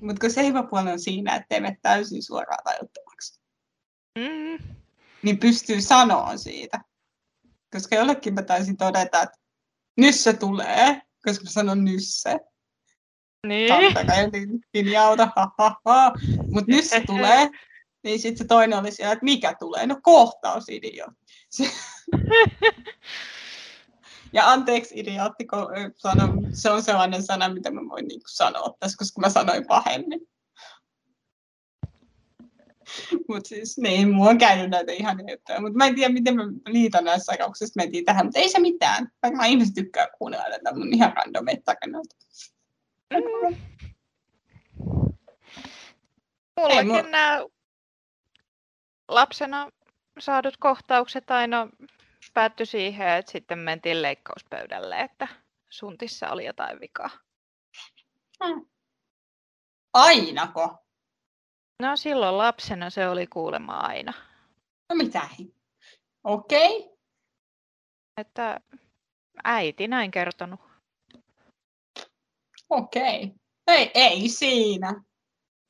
Mutta 0.00 0.20
kun 0.20 0.30
se 0.30 0.46
hyvä 0.46 0.62
puoli 0.62 0.90
on 0.90 1.00
siinä, 1.00 1.36
että 1.36 1.54
ei 1.54 1.60
mene 1.60 1.78
täysin 1.82 2.22
suoraan 2.22 2.64
tajuttomaksi, 2.64 3.40
Mm. 4.18 4.58
niin 5.22 5.38
pystyy 5.38 5.80
sanoa 5.80 6.36
siitä. 6.36 6.80
Koska 7.72 7.96
jollekin 7.96 8.34
mä 8.34 8.42
taisin 8.42 8.76
todeta, 8.76 9.22
että 9.22 9.38
nyt 9.96 10.14
se 10.14 10.32
tulee, 10.32 11.02
koska 11.24 11.44
mä 11.44 11.50
sanon 11.50 11.84
nysse. 11.84 12.40
Niin. 13.46 13.68
Kantakaa 13.68 14.26
niin, 14.26 14.60
linjauta, 14.74 15.28
ha, 15.36 15.50
ha, 15.58 15.80
ha. 15.84 16.12
Mutta 16.50 16.72
nyt 16.72 16.84
se 16.84 17.02
tulee. 17.06 17.48
Niin 18.04 18.18
sitten 18.18 18.38
se 18.38 18.44
toinen 18.44 18.78
oli 18.78 18.92
siellä, 18.92 19.12
että 19.12 19.24
mikä 19.24 19.54
tulee? 19.58 19.86
No 19.86 19.98
kohtaus, 20.02 20.68
idiootti. 20.68 21.16
Ja 24.32 24.50
anteeksi 24.50 25.00
idiootti, 25.00 25.46
kun 25.46 25.66
sanon, 25.96 26.46
se 26.52 26.70
on 26.70 26.82
sellainen 26.82 27.22
sana, 27.22 27.48
mitä 27.48 27.70
mä 27.70 27.80
voin 27.88 28.08
niin 28.08 28.20
sanoa 28.26 28.74
tässä, 28.80 28.96
koska 28.98 29.20
mä 29.20 29.28
sanoin 29.28 29.66
pahemmin. 29.66 30.20
Mutta 33.28 33.48
siis 33.48 33.78
niin, 33.78 34.10
mulla 34.10 34.30
on 34.30 34.38
käynyt 34.38 34.70
näitä 34.70 34.92
ihan 34.92 35.18
juttuja, 35.30 35.60
mutta 35.60 35.76
mä 35.76 35.86
en 35.86 35.94
tiedä, 35.94 36.14
miten 36.14 36.36
mä 36.36 36.42
liitän 36.66 37.04
näissä 37.04 37.24
sairauksissa 37.24 37.82
mentiin 37.82 38.04
tähän, 38.04 38.26
mutta 38.26 38.38
ei 38.38 38.48
se 38.48 38.58
mitään. 38.58 39.08
Vaikka 39.22 39.36
mä 39.36 39.46
ihmiset 39.46 39.74
tykkää 39.74 40.06
kuunnella 40.18 40.48
näitä 40.48 40.74
mun 40.74 40.94
ihan 40.94 41.12
randomeita 41.16 41.62
tarinoita. 41.64 42.16
Mm. 43.14 43.54
Ei 46.56 46.64
Mullakin 46.64 46.86
mua- 46.86 47.02
nämä 47.02 47.40
lapsena 49.08 49.70
saadut 50.18 50.56
kohtaukset 50.56 51.30
aina 51.30 51.68
päättyi 52.34 52.66
siihen, 52.66 53.08
että 53.08 53.32
sitten 53.32 53.58
mentiin 53.58 54.02
leikkauspöydälle, 54.02 55.00
että 55.00 55.28
suntissa 55.70 56.30
oli 56.30 56.44
jotain 56.44 56.80
vikaa. 56.80 57.10
Ainako? 59.92 60.84
No 61.82 61.96
silloin 61.96 62.38
lapsena 62.38 62.90
se 62.90 63.08
oli 63.08 63.26
kuulemma 63.26 63.76
aina. 63.76 64.12
No 64.88 64.96
mitä? 64.96 65.28
hi- 65.38 65.54
Okei. 66.24 66.78
Okay. 66.78 66.98
Että 68.16 68.60
äiti 69.44 69.88
näin 69.88 70.10
kertonut. 70.10 70.60
Okei. 72.70 73.32
Ei, 73.66 73.90
ei 73.94 74.28
siinä. 74.28 74.92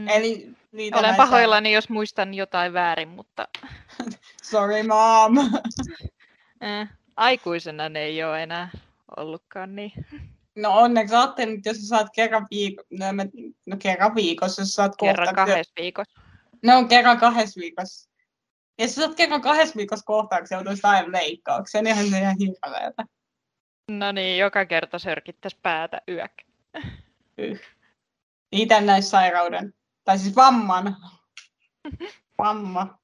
Mm. 0.03 0.09
Eli 0.09 0.51
niitä 0.73 0.97
Olen 0.97 1.09
näistä- 1.09 1.23
pahoillani, 1.23 1.73
jos 1.73 1.89
muistan 1.89 2.35
jotain 2.35 2.73
väärin, 2.73 3.09
mutta 3.09 3.49
Sorry 4.43 4.83
mom. 4.83 5.39
äh, 6.65 6.89
aikuisena 7.17 7.89
ne 7.89 8.01
ei 8.01 8.25
ole 8.25 8.43
enää 8.43 8.71
ollutkaan 9.17 9.77
niin. 9.77 9.93
No 10.57 10.79
onneksi 10.79 11.15
ajattelin, 11.15 11.57
että 11.57 11.69
jos 11.71 11.77
sä 11.77 11.87
saat 11.87 12.07
kerran 12.15 12.47
viikossa, 12.51 12.89
no, 12.99 13.13
mä- 13.13 13.25
no 13.67 13.77
kerran 13.79 14.15
viikossa, 14.15 14.63
jos 14.63 14.75
saat 14.75 14.93
Kerran 15.01 15.35
kahdessa 15.35 15.73
viikossa. 15.81 16.21
No 16.65 16.85
kerran 16.89 17.19
kahdessa 17.19 17.61
viikossa. 17.61 18.11
Ja 18.79 18.85
jos 18.85 18.95
sä 18.95 19.03
saat 19.03 19.15
kerran 19.17 19.41
kahdessa 19.41 19.77
viikossa 19.77 20.05
kohtauksia, 20.07 20.57
joutuisit 20.57 20.85
aina 20.85 21.13
leikkaukseen, 21.13 21.85
niin 21.85 21.97
ihan 21.97 22.37
hirveetä. 22.39 23.05
No 23.91 24.13
niin, 24.13 24.39
joka 24.39 24.67
kerta 24.67 24.99
sörkittäisi 24.99 25.59
päätä 25.63 26.01
yök. 26.09 26.33
Liitännäissairauden, 28.53 29.75
tai 30.05 30.19
siis 30.19 30.37
vamman. 30.37 30.97
Vamma. 32.39 32.99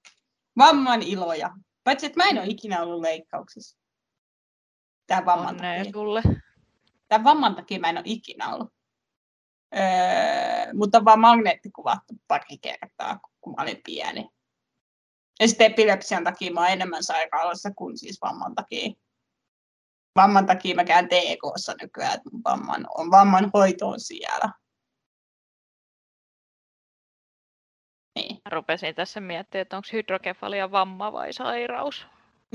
Vamman 0.58 1.02
iloja. 1.02 1.50
Paitsi, 1.84 2.06
että 2.06 2.20
mä 2.24 2.28
en 2.28 2.38
ole 2.38 2.46
ikinä 2.46 2.82
ollut 2.82 3.00
leikkauksessa. 3.00 3.78
Tämän 5.06 5.26
vamman 5.26 5.54
Onnea 5.54 5.78
takia. 5.78 5.92
sulle. 5.92 6.22
Tämän 7.08 7.24
vamman 7.24 7.54
takia 7.54 7.78
mä 7.78 7.88
en 7.88 7.96
ole 7.96 8.04
ikinä 8.06 8.54
ollut. 8.54 8.74
Öö, 9.76 10.74
mutta 10.74 10.98
on 10.98 11.04
vaan 11.04 11.20
magneettikuvattu 11.20 12.14
pari 12.28 12.58
kertaa, 12.60 13.20
kun 13.40 13.54
mä 13.56 13.62
olin 13.62 13.80
pieni. 13.84 14.28
Ja 15.40 15.48
sitten 15.48 15.72
epilepsian 15.72 16.24
takia 16.24 16.52
mä 16.52 16.60
oon 16.60 16.70
enemmän 16.70 17.02
sairaalassa 17.02 17.70
kuin 17.76 17.98
siis 17.98 18.18
vamman 18.22 18.54
takia. 18.54 18.92
Vamman 20.16 20.46
takia 20.46 20.74
mä 20.74 20.84
käyn 20.84 21.08
TKssa 21.08 21.74
nykyään, 21.82 22.14
että 22.14 22.30
vamman, 22.44 22.86
on 22.98 23.10
vamman 23.10 23.50
hoito 23.54 23.88
on 23.88 24.00
siellä. 24.00 24.52
Niin. 28.14 28.36
Mä 28.44 28.50
rupesin 28.50 28.94
tässä 28.94 29.20
miettimään, 29.20 29.62
että 29.62 29.76
onko 29.76 29.88
hydrokefalia 29.92 30.70
vamma 30.70 31.12
vai 31.12 31.32
sairaus. 31.32 32.06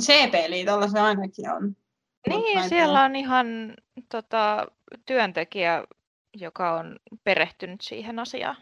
CP-liitolla 0.01 0.87
se 0.87 0.99
ainakin 0.99 1.49
on. 1.49 1.75
Niin, 2.27 2.69
siellä 2.69 3.03
on 3.03 3.15
ihan 3.15 3.47
tota, 4.09 4.67
työntekijä, 5.05 5.83
joka 6.33 6.73
on 6.73 6.99
perehtynyt 7.23 7.81
siihen 7.81 8.19
asiaan. 8.19 8.57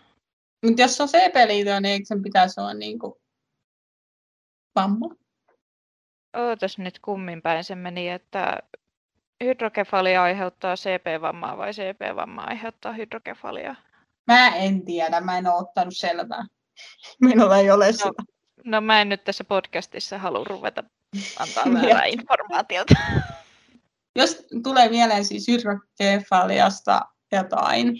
Mutta 0.65 0.81
jos 0.81 0.97
se 0.97 1.03
on 1.03 1.09
CP-liitolla, 1.09 1.79
niin 1.79 1.91
eikö 1.91 2.05
sen 2.05 2.23
pitäisi 2.23 2.59
olla 2.59 2.73
niinku 2.73 3.21
vamma? 4.75 5.09
Ootas 6.37 6.77
nyt 6.77 6.99
kummin 6.99 7.41
päin 7.41 7.63
se 7.63 7.75
meni, 7.75 8.09
että 8.09 8.57
hydrokefalia 9.43 10.23
aiheuttaa 10.23 10.75
CP-vammaa 10.75 11.57
vai 11.57 11.71
CP-vamma 11.71 12.41
aiheuttaa 12.41 12.93
hydrokefalia. 12.93 13.75
Mä 14.27 14.55
en 14.55 14.85
tiedä, 14.85 15.21
mä 15.21 15.37
en 15.37 15.47
ole 15.47 15.55
ottanut 15.55 15.97
selvää. 15.97 16.45
Minulla 17.21 17.57
ei 17.57 17.71
ole 17.71 17.91
sitä. 17.91 18.23
No 18.65 18.81
mä 18.81 19.01
en 19.01 19.09
nyt 19.09 19.23
tässä 19.23 19.43
podcastissa 19.43 20.17
halua 20.17 20.43
ruveta 20.43 20.83
antaa 21.39 21.63
väärää 21.73 22.05
informaatiota. 22.05 22.93
Jos 24.15 24.45
tulee 24.63 24.89
mieleen 24.89 25.25
siis 25.25 25.47
hydrokefaliasta 25.47 27.01
jotain 27.31 27.93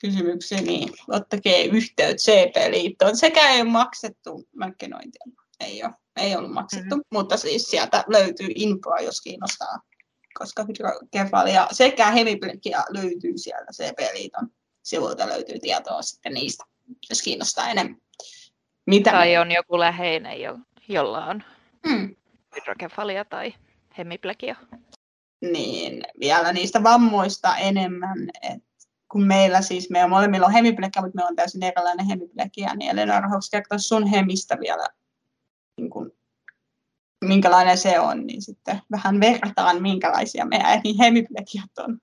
kysymyksiä, 0.00 0.60
niin 0.60 0.92
ottakaa 1.08 1.52
yhteyttä 1.72 2.22
CP-liittoon. 2.22 3.16
Sekä 3.16 3.50
ei 3.50 3.60
ole 3.60 3.70
maksettu 3.70 4.48
markkinointia. 4.56 5.24
Ei, 5.60 5.84
ole, 5.84 5.92
ei 6.16 6.36
ollut 6.36 6.52
maksettu, 6.52 6.96
mm-hmm. 6.96 7.18
mutta 7.18 7.36
siis 7.36 7.62
sieltä 7.62 8.04
löytyy 8.06 8.48
infoa, 8.54 8.98
jos 8.98 9.20
kiinnostaa. 9.20 9.78
Koska 10.38 10.64
hydrokefalia 10.64 11.68
sekä 11.72 12.10
hemiplegia 12.10 12.84
löytyy 12.90 13.38
sieltä 13.38 13.72
CP-liiton 13.72 14.48
sivuilta 14.82 15.28
löytyy 15.28 15.58
tietoa 15.58 16.02
sitten 16.02 16.34
niistä, 16.34 16.64
jos 17.10 17.22
kiinnostaa 17.22 17.68
enemmän. 17.68 17.96
Mitä 18.86 19.10
tai 19.10 19.36
on 19.36 19.50
joku 19.52 19.78
läheinen, 19.78 20.40
jo, 20.40 20.58
jolla 20.88 21.26
on 21.26 21.42
Hmm. 21.88 22.16
hydrokefalia 22.56 23.24
tai 23.24 23.54
hemiplegia. 23.98 24.56
niin 25.52 26.02
vielä 26.20 26.52
niistä 26.52 26.82
vammoista 26.82 27.56
enemmän, 27.56 28.28
että 28.42 28.74
kun 29.12 29.26
meillä 29.26 29.62
siis, 29.62 29.90
meillä 29.90 30.08
molemmilla 30.08 30.46
on 30.46 30.52
hemiplegia, 30.52 31.02
mutta 31.02 31.16
meillä 31.16 31.28
on 31.28 31.36
täysin 31.36 31.62
erilainen 31.62 32.06
hemiplegia, 32.06 32.74
niin 32.74 32.90
Elena 32.90 33.20
haluaisi 33.20 33.50
kertoa 33.50 33.78
sun 33.78 34.06
hemistä 34.06 34.56
vielä, 34.60 34.88
niin 35.76 35.90
kuin, 35.90 36.10
minkälainen 37.26 37.78
se 37.78 38.00
on, 38.00 38.26
niin 38.26 38.42
sitten 38.42 38.80
vähän 38.90 39.20
verrataan, 39.20 39.82
minkälaisia 39.82 40.44
meidän 40.44 40.72
eri 40.72 40.98
hemiplegiat 41.00 41.78
on. 41.78 41.98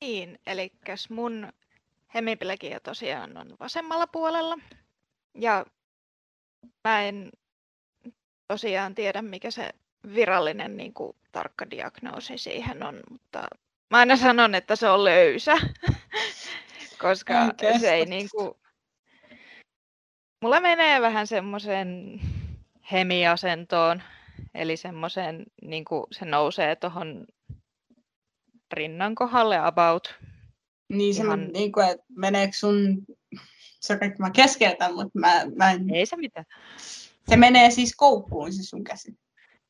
Niin, 0.00 0.38
eli 0.46 0.72
mun 1.10 1.52
hemiplegia 2.14 2.80
tosiaan 2.80 3.36
on 3.36 3.56
vasemmalla 3.60 4.06
puolella. 4.06 4.58
Ja 5.34 5.66
mä 6.84 7.02
en 7.02 7.30
tosiaan 8.48 8.94
tiedä, 8.94 9.22
mikä 9.22 9.50
se 9.50 9.70
virallinen 10.14 10.76
niin 10.76 10.94
kuin, 10.94 11.16
tarkka 11.32 11.70
diagnoosi 11.70 12.38
siihen 12.38 12.82
on, 12.82 13.00
mutta 13.10 13.48
mä 13.90 13.98
aina 13.98 14.16
sanon, 14.16 14.54
että 14.54 14.76
se 14.76 14.88
on 14.88 15.04
löysä, 15.04 15.56
koska 17.02 17.34
se 17.80 17.94
ei 17.94 18.06
niin 18.06 18.28
kuin... 18.36 18.54
Mulla 20.42 20.60
menee 20.60 21.00
vähän 21.00 21.26
semmoisen 21.26 22.20
hemiasentoon, 22.92 24.02
eli 24.54 24.76
semmoisen, 24.76 25.44
niin 25.62 25.84
kuin 25.84 26.04
se 26.12 26.24
nousee 26.24 26.76
tuohon 26.76 27.26
rinnan 28.72 29.14
kohdalle 29.14 29.58
about. 29.58 30.14
Niin 30.88 31.14
se, 31.14 31.22
Ihan- 31.22 31.48
niin 31.52 31.72
kuin, 31.72 31.88
että 31.88 32.04
meneekö 32.16 32.52
sun, 32.56 33.04
sorry, 33.80 34.08
kun 34.10 34.16
mä 34.18 34.30
keskeytän, 34.30 34.94
mutta 34.94 35.18
mä, 35.18 35.42
mä 35.56 35.70
en, 35.70 35.94
Ei 35.94 36.06
se 36.06 36.16
mitään. 36.16 36.46
se 37.28 37.36
menee 37.36 37.70
siis 37.70 37.96
koukkuun 37.96 38.52
siis 38.52 38.70
sun 38.70 38.84
käsi. 38.84 39.18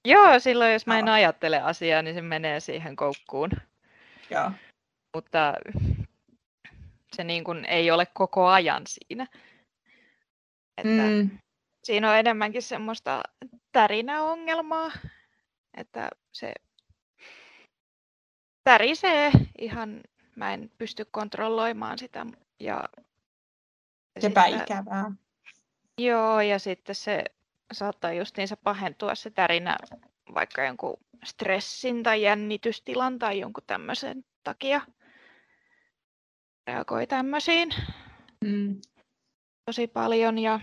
Joo, 0.05 0.39
silloin 0.39 0.73
jos 0.73 0.87
mä 0.87 0.99
en 0.99 1.09
ajattele 1.09 1.61
asiaa, 1.61 2.03
niin 2.03 2.15
se 2.15 2.23
menee 2.23 2.61
siihen 2.61 2.97
koukkuun. 2.97 3.51
Joo. 4.31 4.51
Mutta 5.17 5.55
se 7.17 7.25
niin 7.25 7.45
kuin 7.45 7.65
ei 7.65 7.91
ole 7.91 8.07
koko 8.07 8.47
ajan 8.47 8.83
siinä. 8.87 9.27
Että 10.79 11.03
Mm. 11.03 11.31
Siinä 11.85 12.11
on 12.11 12.17
enemmänkin 12.17 12.63
semmoista 12.63 13.23
tärinäongelmaa, 13.73 14.93
että 15.75 16.11
se 16.33 16.53
tärisee 18.65 19.33
ihan, 19.59 20.01
mä 20.37 20.55
en 20.55 20.71
pysty 20.79 21.05
kontrolloimaan 21.11 21.99
sitä. 21.99 22.27
Ja, 22.61 22.85
Sepä 24.21 24.43
sitten- 24.45 24.63
ikävää. 24.63 25.13
Joo, 25.99 26.41
ja 26.41 26.59
sitten 26.59 26.95
se 26.95 27.25
saattaa 27.73 28.13
justiinsa 28.13 28.57
pahentua 28.57 29.15
se 29.15 29.31
tärinä 29.31 29.77
vaikka 30.35 30.65
jonkun 30.65 30.97
stressin 31.25 32.03
tai 32.03 32.23
jännitystilan 32.23 33.19
tai 33.19 33.39
jonkun 33.41 33.65
tämmöisen 33.67 34.25
takia. 34.45 34.81
Reagoi 36.67 37.07
tämmöisiin 37.07 37.69
Mm. 38.45 38.81
tosi 39.65 39.87
paljon 39.87 40.39
ja 40.39 40.61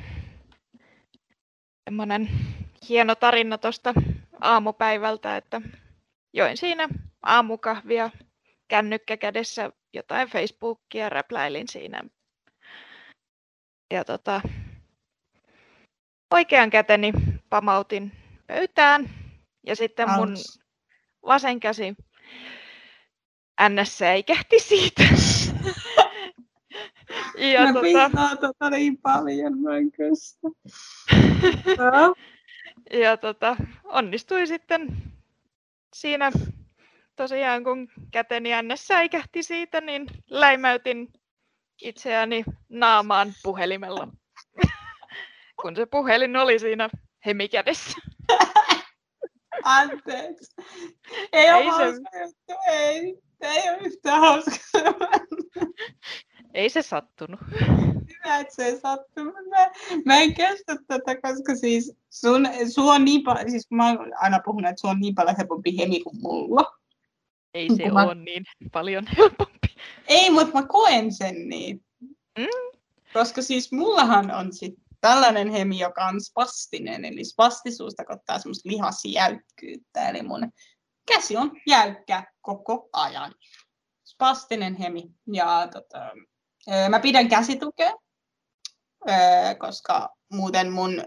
semmoinen 1.87 2.29
hieno 2.89 3.15
tarina 3.15 3.57
tuosta 3.57 3.93
aamupäivältä, 4.41 5.37
että 5.37 5.61
join 6.33 6.57
siinä 6.57 6.89
aamukahvia 7.23 8.09
kännykkä 8.67 9.17
kädessä 9.17 9.71
jotain 9.93 10.27
Facebookia 10.27 11.09
räpläilin 11.09 11.67
siinä. 11.67 12.01
Ja 13.93 14.05
tota, 14.05 14.41
oikean 16.33 16.69
käteni 16.69 17.13
pamautin 17.49 18.11
pöytään 18.47 19.09
ja 19.65 19.75
sitten 19.75 20.09
mun 20.09 20.35
vasen 21.25 21.59
käsi 21.59 21.95
ns. 23.69 23.97
säikähti 23.97 24.59
siitä. 24.59 25.03
Ja 27.37 27.61
mä 27.61 27.73
tota, 27.73 27.81
vihaan 27.81 28.37
tota 28.37 28.69
niin 28.69 28.97
paljon, 28.97 29.59
mä 29.59 29.77
en 29.77 29.91
kestä. 29.91 30.47
Joo. 31.77 32.15
ja 33.03 33.17
tota, 33.17 33.55
onnistui 33.83 34.47
sitten 34.47 34.87
siinä 35.95 36.31
tosiaan 37.15 37.63
kun 37.63 37.87
käteni 38.11 38.49
ns. 38.61 38.87
säikähti 38.87 39.43
siitä, 39.43 39.81
niin 39.81 40.07
läimäytin 40.29 41.13
itseäni 41.81 42.43
naamaan 42.69 43.33
puhelimella. 43.43 44.07
kun 45.61 45.75
se 45.75 45.85
puhelin 45.85 46.37
oli 46.37 46.59
siinä 46.59 46.89
hemikädessä. 47.25 47.97
Anteeksi. 49.63 50.55
Ei 51.33 51.51
ole 51.51 51.59
Ei 51.59 51.63
se- 51.63 51.69
hauska 51.71 52.19
juttu, 52.21 52.53
ei. 52.71 53.17
Ei 53.41 53.69
ole 53.69 53.77
yhtään 53.77 54.19
hauska. 54.19 54.57
Ei 56.53 56.69
se 56.69 56.81
sattunut. 56.81 57.39
Hyvä, 58.09 58.37
että 58.39 58.55
se 58.55 58.65
ei 58.65 58.79
sattunut. 58.79 59.33
Mä, 59.49 59.71
mä 60.05 60.19
en 60.19 60.33
kestä 60.33 60.75
tätä, 60.87 61.15
koska 61.21 61.55
siis 61.55 61.93
sun, 62.09 62.47
sun 62.73 62.93
on 62.93 63.05
niin 63.05 63.23
paljon, 63.23 63.51
siis 63.51 63.71
mä 63.71 63.89
oon 63.89 64.13
aina 64.17 64.39
puhunut, 64.45 64.69
että 64.69 64.81
sun 64.81 64.89
on 64.89 64.99
niin 64.99 65.15
paljon 65.15 65.37
helpompi 65.37 65.77
hemi 65.77 65.99
kuin 65.99 66.21
mulla. 66.21 66.77
Ei 67.53 67.67
se 67.75 67.89
mä- 67.89 68.03
ole 68.03 68.15
niin 68.15 68.43
paljon 68.71 69.07
helpompi. 69.17 69.67
Ei, 70.07 70.29
mutta 70.29 70.61
mä 70.61 70.67
koen 70.67 71.13
sen 71.13 71.49
niin. 71.49 71.85
Mm. 72.37 72.79
Koska 73.13 73.41
siis 73.41 73.71
mullahan 73.71 74.31
on 74.31 74.53
sit 74.53 74.73
tällainen 75.01 75.49
hemi, 75.49 75.79
joka 75.79 76.05
on 76.05 76.21
spastinen, 76.21 77.05
eli 77.05 77.23
spastisuus 77.25 77.95
tarkoittaa 77.95 78.39
semmoista 78.39 78.69
lihasjäykkyyttä, 78.69 80.09
eli 80.09 80.21
mun 80.21 80.51
käsi 81.13 81.37
on 81.37 81.51
jäykkä 81.67 82.23
koko 82.41 82.89
ajan. 82.93 83.33
Spastinen 84.05 84.75
hemi. 84.75 85.03
Ja 85.33 85.67
tota, 85.73 86.11
mä 86.89 86.99
pidän 86.99 87.29
käsitukea, 87.29 87.93
ö, 89.09 89.13
koska 89.59 90.09
muuten 90.33 90.71
mun, 90.71 91.03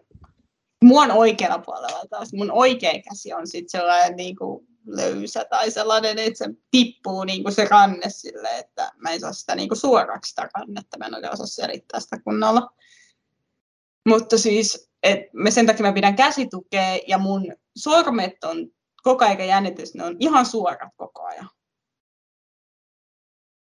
mun 0.85 1.11
oikealla 1.11 1.59
puolella 1.59 2.05
taas, 2.11 2.33
mun 2.33 2.51
oikea 2.51 3.03
käsi 3.09 3.33
on 3.33 3.47
sitten 3.47 3.81
sellainen 3.81 4.17
niin 4.17 4.37
kuin 4.37 4.67
löysä 4.87 5.45
tai 5.45 5.71
sellainen, 5.71 6.19
että 6.19 6.39
se 6.39 6.51
tippuu 6.71 7.25
niin 7.25 7.43
kuin 7.43 7.55
se 7.55 7.65
ranne 7.65 8.11
sille, 8.11 8.59
että 8.59 8.93
mä 8.97 9.11
en 9.11 9.21
saa 9.21 9.33
sitä 9.33 9.55
niin 9.55 9.69
kuin 9.69 9.79
suoraksi 9.79 10.29
sitä 10.29 10.49
rannetta, 10.55 10.99
mä 10.99 11.07
en 11.07 11.15
oikein 11.15 11.33
osaa 11.33 11.47
selittää 11.47 12.01
sitä 12.01 12.21
kunnolla. 12.25 12.71
Mutta 14.09 14.39
siis, 14.39 14.91
et 15.03 15.21
me 15.33 15.51
sen 15.51 15.67
takia 15.67 15.87
mä 15.87 15.93
pidän 15.93 16.17
käsitukea 16.17 16.99
ja 17.09 17.19
mun 17.19 17.53
sormet 17.77 18.45
on 18.45 18.69
koko 19.03 19.25
ajan 19.25 19.47
jännitys, 19.47 19.95
ne 19.95 20.05
on 20.05 20.17
ihan 20.21 20.47
suorat 20.47 20.93
koko 20.97 21.23
ajan. 21.23 21.49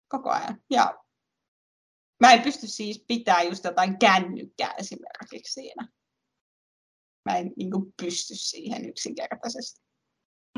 Koko 0.09 0.31
ajan. 0.31 0.63
Ja 0.71 1.04
mä 2.27 2.33
en 2.33 2.43
pysty 2.43 2.67
siis 2.67 3.05
pitää 3.09 3.43
just 3.43 3.65
jotain 3.65 3.99
kännykkää 3.99 4.75
esimerkiksi 4.79 5.53
siinä. 5.53 5.89
Mä 7.25 7.37
en 7.37 7.53
niin 7.57 7.71
kuin, 7.71 7.95
pysty 8.03 8.35
siihen 8.35 8.89
yksinkertaisesti. 8.89 9.85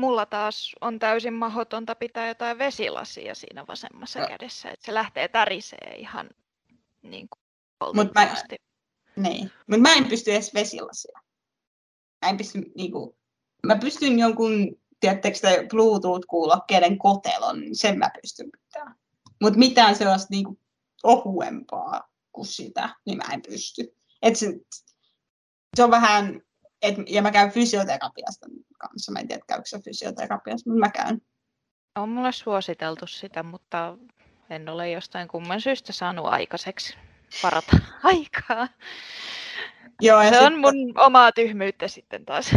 Mulla 0.01 0.25
taas 0.25 0.71
on 0.81 0.99
täysin 0.99 1.33
mahdotonta 1.33 1.95
pitää 1.95 2.27
jotain 2.27 2.57
vesilasia 2.57 3.35
siinä 3.35 3.67
vasemmassa 3.67 4.19
no. 4.19 4.27
kädessä, 4.27 4.69
että 4.69 4.85
se 4.85 4.93
lähtee 4.93 5.27
tärisee 5.27 5.95
ihan 5.97 6.29
niin 7.01 7.27
kuin 7.29 7.47
Mut 7.95 8.13
mä, 8.13 8.35
niin. 9.15 9.51
Mutta 9.67 9.81
mä 9.81 9.93
en 9.93 10.05
pysty 10.05 10.31
edes 10.31 10.53
vesilasia. 10.53 11.19
Mä 12.25 12.29
en 12.29 12.37
pysty, 12.37 12.71
niin 12.75 12.91
kuin, 12.91 13.15
mä 13.65 13.75
pystyn 13.75 14.19
jonkun, 14.19 14.81
tiedättekö 14.99 15.39
te, 15.39 15.67
Bluetooth-kuulokkeiden 15.73 16.97
kotelon, 16.97 17.59
niin 17.59 17.75
sen 17.75 17.97
mä 17.97 18.09
pystyn 18.21 18.49
pitämään. 18.51 18.95
Mutta 19.41 19.59
mitään 19.59 19.95
sellaista 19.95 20.27
niin 20.31 20.43
kuin, 20.43 20.59
ohuempaa 21.03 22.09
kuin 22.31 22.45
sitä, 22.45 22.89
niin 23.05 23.17
mä 23.17 23.33
en 23.33 23.41
pysty. 23.41 23.95
Et 24.21 24.35
se, 24.35 24.53
se 25.75 25.83
on 25.83 25.91
vähän, 25.91 26.41
et, 26.81 26.95
ja 27.07 27.21
mä 27.21 27.31
käyn 27.31 27.51
fysioterapiasta 27.51 28.47
kanssa. 28.79 29.11
Mä 29.11 29.19
en 29.19 29.27
tiedä, 29.27 29.41
käykö 29.47 29.65
se 29.65 29.79
fysioterapiasta, 29.79 30.69
mutta 30.69 30.79
mä 30.79 30.89
käyn. 30.89 31.21
On 31.95 32.09
mulle 32.09 32.31
suositeltu 32.31 33.07
sitä, 33.07 33.43
mutta 33.43 33.97
en 34.49 34.69
ole 34.69 34.91
jostain 34.91 35.27
kumman 35.27 35.61
syystä 35.61 35.93
saanut 35.93 36.25
aikaiseksi 36.25 36.97
varata 37.43 37.77
aikaa. 38.03 38.67
Joo, 40.01 40.21
ja 40.21 40.29
se 40.29 40.39
on 40.39 40.59
mun 40.59 40.93
omaa 40.95 41.31
tyhmyyttä 41.31 41.87
sitten 41.87 42.25
taas. 42.25 42.51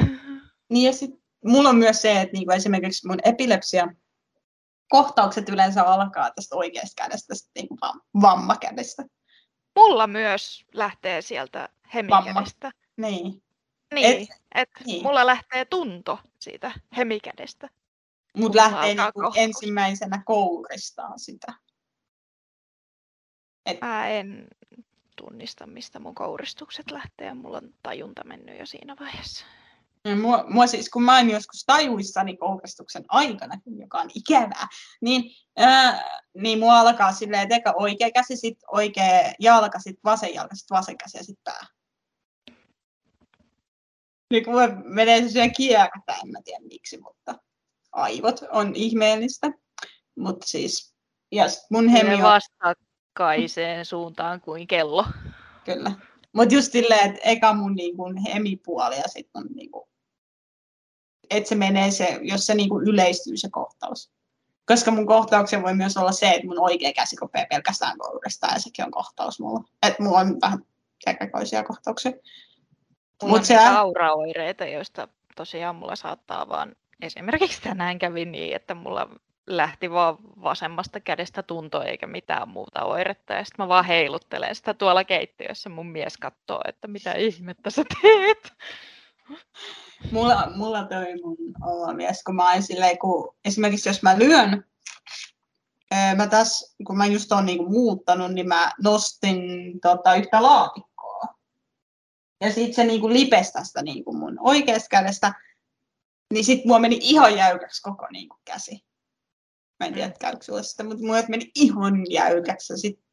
Niin 0.69 0.87
ja 0.87 0.93
sitten 0.93 1.21
mulla 1.45 1.69
on 1.69 1.77
myös 1.77 2.03
se, 2.03 2.21
että 2.21 2.33
niinku 2.33 2.53
esimerkiksi 2.53 3.07
mun 3.07 3.19
epilepsia 3.25 3.89
kohtaukset 4.91 5.49
yleensä 5.49 5.83
alkaa 5.83 6.31
tästä 6.31 6.57
oikeasta 6.57 7.03
kädestä, 7.03 7.29
tästä 7.29 7.51
niinku 7.55 7.77
vammakädestä. 8.23 9.05
Mulla 9.77 10.07
myös 10.07 10.65
lähtee 10.75 11.23
sieltä 11.23 11.69
hemikädestä. 11.95 12.67
Vamma. 12.67 13.09
Niin. 13.09 13.43
Niin, 13.95 14.23
et, 14.23 14.29
et 14.55 14.71
niin. 14.87 15.03
mulla 15.03 15.27
lähtee 15.27 15.65
tunto 15.65 16.19
siitä 16.39 16.73
hemikädestä. 16.97 17.69
Mutta 18.37 18.59
lähtee 18.59 18.95
niinku 18.95 19.33
ensimmäisenä 19.37 20.23
kouristaan 20.27 21.19
sitä. 21.19 21.55
Et... 23.67 23.81
Mä 23.81 24.09
en 24.09 24.49
tunnista, 25.17 25.67
mistä 25.67 25.99
mun 25.99 26.15
kouristukset 26.15 26.91
lähtee. 26.91 27.35
Mulla 27.35 27.57
on 27.57 27.75
tajunta 27.83 28.25
mennyt 28.25 28.59
jo 28.59 28.67
siinä 28.67 28.97
vaiheessa. 29.01 29.47
Mua, 30.21 30.45
mua 30.49 30.67
siis, 30.67 30.91
kun 30.91 31.03
mä 31.03 31.17
oon 31.17 31.31
joskus 31.31 31.65
tajuissani 31.67 32.37
kouristuksen 32.37 33.05
aikana, 33.09 33.61
joka 33.81 33.99
on 33.99 34.11
ikävää, 34.15 34.67
niin, 35.01 35.25
ää, 35.57 36.05
niin 36.35 36.59
mua 36.59 36.79
alkaa 36.79 37.13
silleen, 37.13 37.43
että 37.43 37.57
eka 37.57 37.75
oikea 37.77 38.11
käsi, 38.11 38.37
sitten 38.37 38.69
oikea 38.73 39.33
jalka, 39.39 39.79
sitten 39.79 40.01
vasen 40.05 40.35
jalka, 40.35 40.57
sitten 40.57 40.77
vasen 40.77 40.99
käsi 40.99 41.17
ja 41.17 41.25
sitten 41.25 41.45
pää. 41.45 41.67
Niin 44.31 44.45
kun 44.45 44.55
menee 44.85 45.29
se 45.29 45.49
kiertää, 45.49 46.19
en 46.25 46.31
mä 46.31 46.39
tiedä 46.45 46.61
miksi, 46.65 47.01
mutta 47.01 47.35
aivot 47.93 48.41
on 48.51 48.73
ihmeellistä. 48.75 49.53
Mutta 50.17 50.47
siis, 50.47 50.95
ja 51.33 51.45
mun 51.71 51.89
hemi 51.89 52.15
on... 52.15 52.23
vastakkaiseen 52.23 53.85
suuntaan 53.85 54.41
kuin 54.41 54.67
kello. 54.67 55.07
Kyllä. 55.65 55.93
Mutta 56.33 56.55
just 56.55 56.73
silleen, 56.73 57.11
että 57.11 57.21
eka 57.25 57.55
mun 57.55 57.75
niin 57.75 57.97
kun 57.97 58.17
hemipuoli 58.17 58.97
ja 58.97 59.09
sitten 59.09 59.31
on 59.35 59.47
niin 59.55 59.71
kun, 59.71 59.90
että 61.31 61.49
se 61.49 61.55
menee 61.55 61.91
se, 61.91 62.19
jos 62.23 62.47
se 62.47 62.55
niin 62.55 62.69
kun 62.69 62.89
yleistyy 62.89 63.37
se 63.37 63.49
kohtaus. 63.51 64.11
Koska 64.67 64.91
mun 64.91 65.07
kohtauksen 65.07 65.63
voi 65.63 65.75
myös 65.75 65.97
olla 65.97 66.13
se, 66.13 66.31
että 66.31 66.47
mun 66.47 66.61
oikea 66.61 66.93
käsi 66.93 67.17
rupeaa 67.21 67.47
pelkästään 67.51 67.99
kourista 67.99 68.47
ja 68.47 68.59
sekin 68.59 68.85
on 68.85 68.91
kohtaus 68.91 69.41
mulla. 69.41 69.65
Että 69.87 70.03
mulla 70.03 70.19
on 70.19 70.41
vähän 70.43 70.59
segregoisia 71.05 71.65
kohtauksia. 71.65 72.13
Mulla 73.23 73.33
Mut 73.33 73.39
on 73.39 73.45
se... 73.45 73.57
auraoireita, 73.57 74.65
joista 74.65 75.09
tosiaan 75.37 75.77
mulla 75.77 75.97
saattaa 75.97 76.49
vaan, 76.49 76.77
esimerkiksi 77.03 77.63
tänään 77.63 77.99
kävi 77.99 78.25
niin, 78.25 78.57
että 78.57 78.75
mulla 78.75 79.09
lähti 79.47 79.91
vaan 79.91 80.17
vasemmasta 80.43 81.01
kädestä 81.01 81.43
tunto 81.43 81.83
eikä 81.83 82.07
mitään 82.07 82.49
muuta 82.49 82.85
oiretta. 82.85 83.35
Ja 83.35 83.45
sitten 83.45 83.65
mä 83.65 83.69
vaan 83.69 83.85
heiluttelen 83.85 84.55
sitä 84.55 84.75
tuolla 84.75 85.05
keittiössä. 85.05 85.69
Mun 85.69 85.87
mies 85.87 86.17
katsoo, 86.17 86.61
että 86.69 86.89
mitä 86.89 87.13
ihmettä 87.13 87.71
sä 87.71 87.83
teet. 88.03 88.53
Mulla, 90.13 90.51
mulla 90.57 90.85
toi 90.85 91.07
mun 91.23 91.97
mies, 91.97 92.23
kun 92.23 92.35
mä 92.35 92.61
silleen, 92.61 92.99
kun 92.99 93.35
esimerkiksi 93.45 93.89
jos 93.89 94.03
mä 94.03 94.19
lyön, 94.19 94.65
mä 96.17 96.27
tässä, 96.27 96.77
kun 96.87 96.97
mä 96.97 97.07
just 97.07 97.33
oon 97.33 97.47
niinku 97.47 97.69
muuttanut, 97.69 98.33
niin 98.33 98.49
mä 98.49 98.73
nostin 98.83 99.41
tota, 99.81 100.15
yhtä 100.15 100.43
laatikkoa. 100.43 101.25
Ja 102.41 102.53
sitten 102.53 102.75
se 102.75 102.85
niinku 102.85 103.09
lipesi 103.09 103.53
tästä 103.53 103.83
niinku 103.83 104.13
mun 104.13 104.37
oikeasta 104.41 104.89
kädestä, 104.91 105.35
niin 106.33 106.45
sitten 106.45 106.69
mua 106.69 106.79
meni 106.79 106.99
ihan 107.01 107.37
jäykäksi 107.37 107.83
koko 107.83 108.07
niinku 108.13 108.37
käsi. 108.45 108.85
Mä 109.81 109.87
en 109.87 109.95
tiedä, 109.95 110.13
käykö 110.21 110.45
sulle 110.45 110.63
sitä, 110.63 110.85
mutta 110.85 111.07
mulle 111.07 111.25
meni 111.29 111.51
ihan 111.55 111.95
jäykäksi. 112.11 112.77
Sitten 112.77 113.05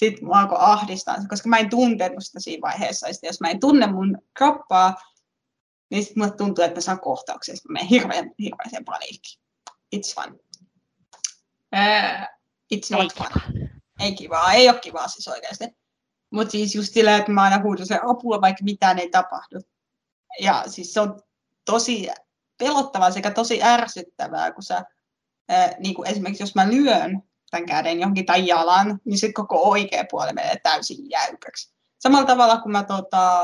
sit 0.00 0.22
mua 0.22 0.40
alkoi 0.40 0.58
ahdistaa, 0.60 1.16
koska 1.28 1.48
mä 1.48 1.58
en 1.58 1.70
tuntenut 1.70 2.24
sitä 2.24 2.40
siinä 2.40 2.60
vaiheessa. 2.60 3.08
Ja 3.08 3.14
jos 3.22 3.40
mä 3.40 3.48
en 3.50 3.60
tunne 3.60 3.86
mun 3.86 4.18
kroppaa, 4.34 4.96
niin 5.90 6.04
sitten 6.04 6.22
mulle 6.22 6.36
tuntuu, 6.36 6.64
että 6.64 6.76
mä 6.76 6.80
saan 6.80 7.00
kohtauksia. 7.00 7.56
Sitten 7.56 7.72
mä 7.72 7.76
menen 7.76 7.88
hirveän, 7.88 8.30
hirveän 8.38 8.84
paniikkiin. 8.84 9.40
It's 9.96 10.14
fun. 10.14 10.40
Uh, 11.74 12.26
it's 12.74 12.90
not 12.90 13.00
ei 13.00 13.08
fun. 13.16 13.26
Kiva. 13.26 13.68
Ei 14.00 14.14
kivaa. 14.14 14.52
Ei 14.52 14.68
ole 14.68 14.80
kivaa 14.80 15.08
siis 15.08 15.28
oikeasti. 15.28 15.64
Mutta 16.30 16.50
siis 16.50 16.74
just 16.74 16.92
sillä, 16.92 17.16
että 17.16 17.32
mä 17.32 17.42
aina 17.42 17.62
huudun 17.62 17.86
se 17.86 18.00
apua, 18.06 18.40
vaikka 18.40 18.64
mitään 18.64 18.98
ei 18.98 19.10
tapahdu. 19.10 19.60
Ja 20.40 20.64
siis 20.66 20.94
se 20.94 21.00
on 21.00 21.22
tosi 21.64 22.08
pelottavaa 22.58 23.10
sekä 23.10 23.30
tosi 23.30 23.62
ärsyttävää, 23.62 24.52
kun 24.52 24.62
sä 24.62 24.84
niin 25.78 25.94
kuin 25.94 26.08
esimerkiksi 26.08 26.42
jos 26.42 26.54
mä 26.54 26.68
lyön 26.68 27.22
tämän 27.50 27.66
käden 27.66 28.00
johonkin 28.00 28.26
tai 28.26 28.46
jalan, 28.46 29.00
niin 29.04 29.18
sitten 29.18 29.34
koko 29.34 29.70
oikea 29.70 30.04
puoli 30.10 30.32
menee 30.32 30.56
täysin 30.62 31.10
jäykäksi. 31.10 31.74
Samalla 31.98 32.26
tavalla 32.26 32.60
kun 32.60 32.72
mä 32.72 32.84
tota, 32.84 33.40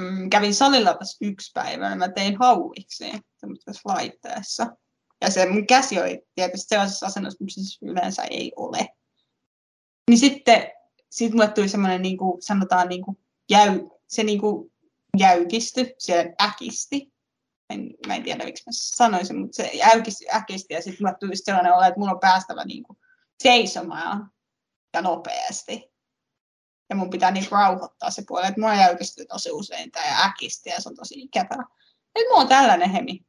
mm, 0.00 0.30
kävin 0.30 0.54
salilla 0.54 0.94
tässä 0.94 1.18
yksi 1.20 1.50
päivä, 1.54 1.88
niin 1.88 1.98
mä 1.98 2.08
tein 2.08 2.36
hauiksi 2.38 3.12
tämmöisessä 3.40 3.80
laitteessa. 3.84 4.66
Ja 5.20 5.30
se 5.30 5.50
mun 5.50 5.66
käsi 5.66 6.00
oli 6.00 6.22
tietysti 6.34 6.68
sellaisessa 6.68 7.06
asennossa, 7.06 7.44
missä 7.44 7.60
se 7.64 7.86
yleensä 7.86 8.22
ei 8.22 8.52
ole. 8.56 8.88
Niin 10.10 10.18
sitten 10.18 10.68
sit 11.10 11.32
mulle 11.32 11.48
tuli 11.48 11.68
semmoinen, 11.68 12.02
niin 12.02 12.18
kuin, 12.18 12.42
sanotaan, 12.42 12.88
niin 12.88 13.04
kuin 13.04 13.18
jäy, 13.50 13.88
se 14.06 14.22
niin 14.22 14.40
kuin 14.40 14.72
jäykisty, 15.18 15.94
siellä 15.98 16.32
äkisti 16.42 17.12
en, 17.70 17.90
mä 18.06 18.14
en 18.14 18.22
tiedä 18.22 18.44
miksi 18.44 18.62
mä 18.66 18.72
sanoisin, 18.72 19.38
mutta 19.40 19.56
se 19.56 19.70
äkisti, 19.94 20.24
äkisti 20.34 20.74
ja 20.74 20.82
sitten 20.82 21.02
mä 21.02 21.14
tuli 21.14 21.36
sellainen 21.36 21.72
olo, 21.72 21.82
että 21.82 22.00
mun 22.00 22.10
on 22.10 22.20
päästävä 22.20 22.64
niin 22.64 22.82
kuin 22.82 22.98
seisomaan 23.42 24.32
ja 24.94 25.02
nopeasti. 25.02 25.90
Ja 26.90 26.96
mun 26.96 27.10
pitää 27.10 27.30
niin 27.30 27.46
rauhoittaa 27.50 28.10
se 28.10 28.22
puoli, 28.28 28.46
että 28.46 28.60
mua 28.60 28.74
jäykistyy 28.74 29.26
tosi 29.26 29.50
usein 29.52 29.90
tämä 29.90 30.06
ja 30.06 30.24
äkisti 30.24 30.70
ja 30.70 30.80
se 30.80 30.88
on 30.88 30.96
tosi 30.96 31.14
ikävää. 31.20 31.64
Nyt 32.14 32.26
mulla 32.28 32.40
on 32.40 32.48
tällainen 32.48 32.90
hemi. 32.90 33.26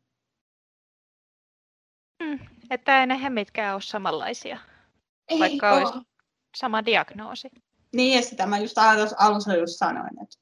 Mm, 2.23 2.39
että 2.69 2.99
ei 2.99 3.07
ne 3.07 3.21
hemitkään 3.21 3.73
ole 3.73 3.81
samanlaisia, 3.81 4.59
ei 5.27 5.39
vaikka 5.39 5.71
ole. 5.71 5.81
olisi 5.81 5.99
sama 6.55 6.85
diagnoosi. 6.85 7.49
Niin, 7.93 8.15
ja 8.15 8.29
sitä 8.29 8.45
mä 8.45 8.57
just 8.57 8.77
alussa, 8.77 9.15
alussa 9.19 9.55
just 9.55 9.77
sanoin, 9.77 10.23
että 10.23 10.37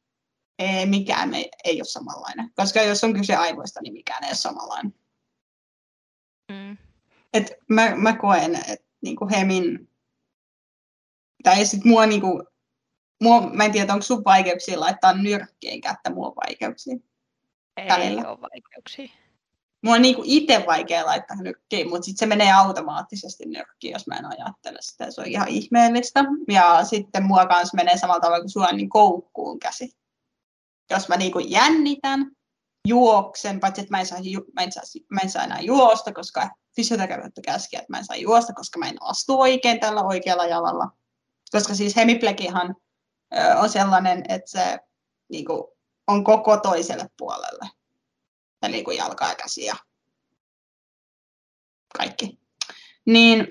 ei, 0.59 0.85
mikään 0.85 1.33
ei, 1.33 1.51
ei 1.63 1.79
ole 1.79 1.85
samanlainen. 1.85 2.51
Koska 2.55 2.81
jos 2.81 3.03
on 3.03 3.13
kyse 3.13 3.35
aivoista, 3.35 3.81
niin 3.81 3.93
mikään 3.93 4.23
ei 4.23 4.29
ole 4.29 4.35
samanlainen. 4.35 4.93
Mm. 6.51 6.77
Et 7.33 7.51
mä, 7.69 7.95
mä 7.95 8.13
koen, 8.13 8.55
että 8.55 8.85
niinku 9.01 9.27
Hemin, 9.31 9.89
tai 11.43 11.65
sitten 11.65 11.91
mua, 11.91 12.05
niinku, 12.05 12.43
mua, 13.21 13.41
mä 13.41 13.65
en 13.65 13.71
tiedä, 13.71 13.93
onko 13.93 14.03
sun 14.03 14.23
vaikeuksia 14.25 14.79
laittaa 14.79 15.13
nyrkkiä 15.13 15.81
kättä, 15.83 16.09
mua 16.09 16.33
vaikeuksia. 16.35 16.95
Ei 17.77 17.87
välillä. 17.87 18.29
ole 18.29 18.41
vaikeuksia. 18.41 19.09
Mua 19.83 19.93
on 19.93 20.01
niinku 20.01 20.21
itse 20.25 20.63
vaikea 20.67 21.05
laittaa 21.05 21.37
nyrkkiä, 21.37 21.85
mutta 21.85 22.05
sitten 22.05 22.19
se 22.19 22.25
menee 22.25 22.51
automaattisesti 22.51 23.45
nyrkkiin, 23.45 23.91
jos 23.91 24.07
mä 24.07 24.15
en 24.15 24.25
ajattele 24.25 24.77
sitä. 24.81 25.11
Se 25.11 25.21
on 25.21 25.27
ihan 25.27 25.47
ihmeellistä. 25.47 26.23
Ja 26.47 26.83
sitten 26.83 27.23
mua 27.23 27.45
kanssa 27.45 27.75
menee 27.75 27.97
samalla 27.97 28.19
tavalla 28.19 28.39
kuin 28.39 28.49
sua, 28.49 28.71
niin 28.71 28.89
koukkuun 28.89 29.59
käsi 29.59 29.99
jos 30.89 31.07
mä 31.09 31.17
niin 31.17 31.31
kuin 31.31 31.51
jännitän 31.51 32.31
juoksen, 32.87 33.59
paitsi 33.59 33.81
että 33.81 33.91
mä 33.91 33.99
en 33.99 34.05
saa, 34.05 34.19
mä 34.55 34.61
en 34.61 34.71
saa, 34.71 34.83
mä 35.11 35.19
en 35.23 35.29
saa 35.29 35.43
enää 35.43 35.61
juosta, 35.61 36.13
koska 36.13 36.49
fysioterapeutti 36.75 37.41
käski, 37.41 37.75
että 37.75 37.87
mä 37.89 37.97
en 37.97 38.05
saa 38.05 38.15
juosta, 38.15 38.53
koska 38.53 38.79
mä 38.79 38.87
en 38.87 38.97
astu 39.01 39.39
oikein 39.39 39.79
tällä 39.79 40.01
oikealla 40.01 40.45
jalalla. 40.45 40.91
Koska 41.51 41.75
siis 41.75 41.95
hemiplekihan 41.95 42.75
on 43.61 43.69
sellainen, 43.69 44.23
että 44.29 44.51
se 44.51 44.79
niin 45.29 45.45
kuin, 45.45 45.63
on 46.07 46.23
koko 46.23 46.57
toiselle 46.57 47.09
puolelle. 47.17 47.69
Eli 48.61 48.83
kuin 48.83 48.97
jalka 48.97 49.27
ja 49.27 49.35
käsi 49.35 49.65
ja 49.65 49.75
kaikki. 51.97 52.39
Niin, 53.05 53.47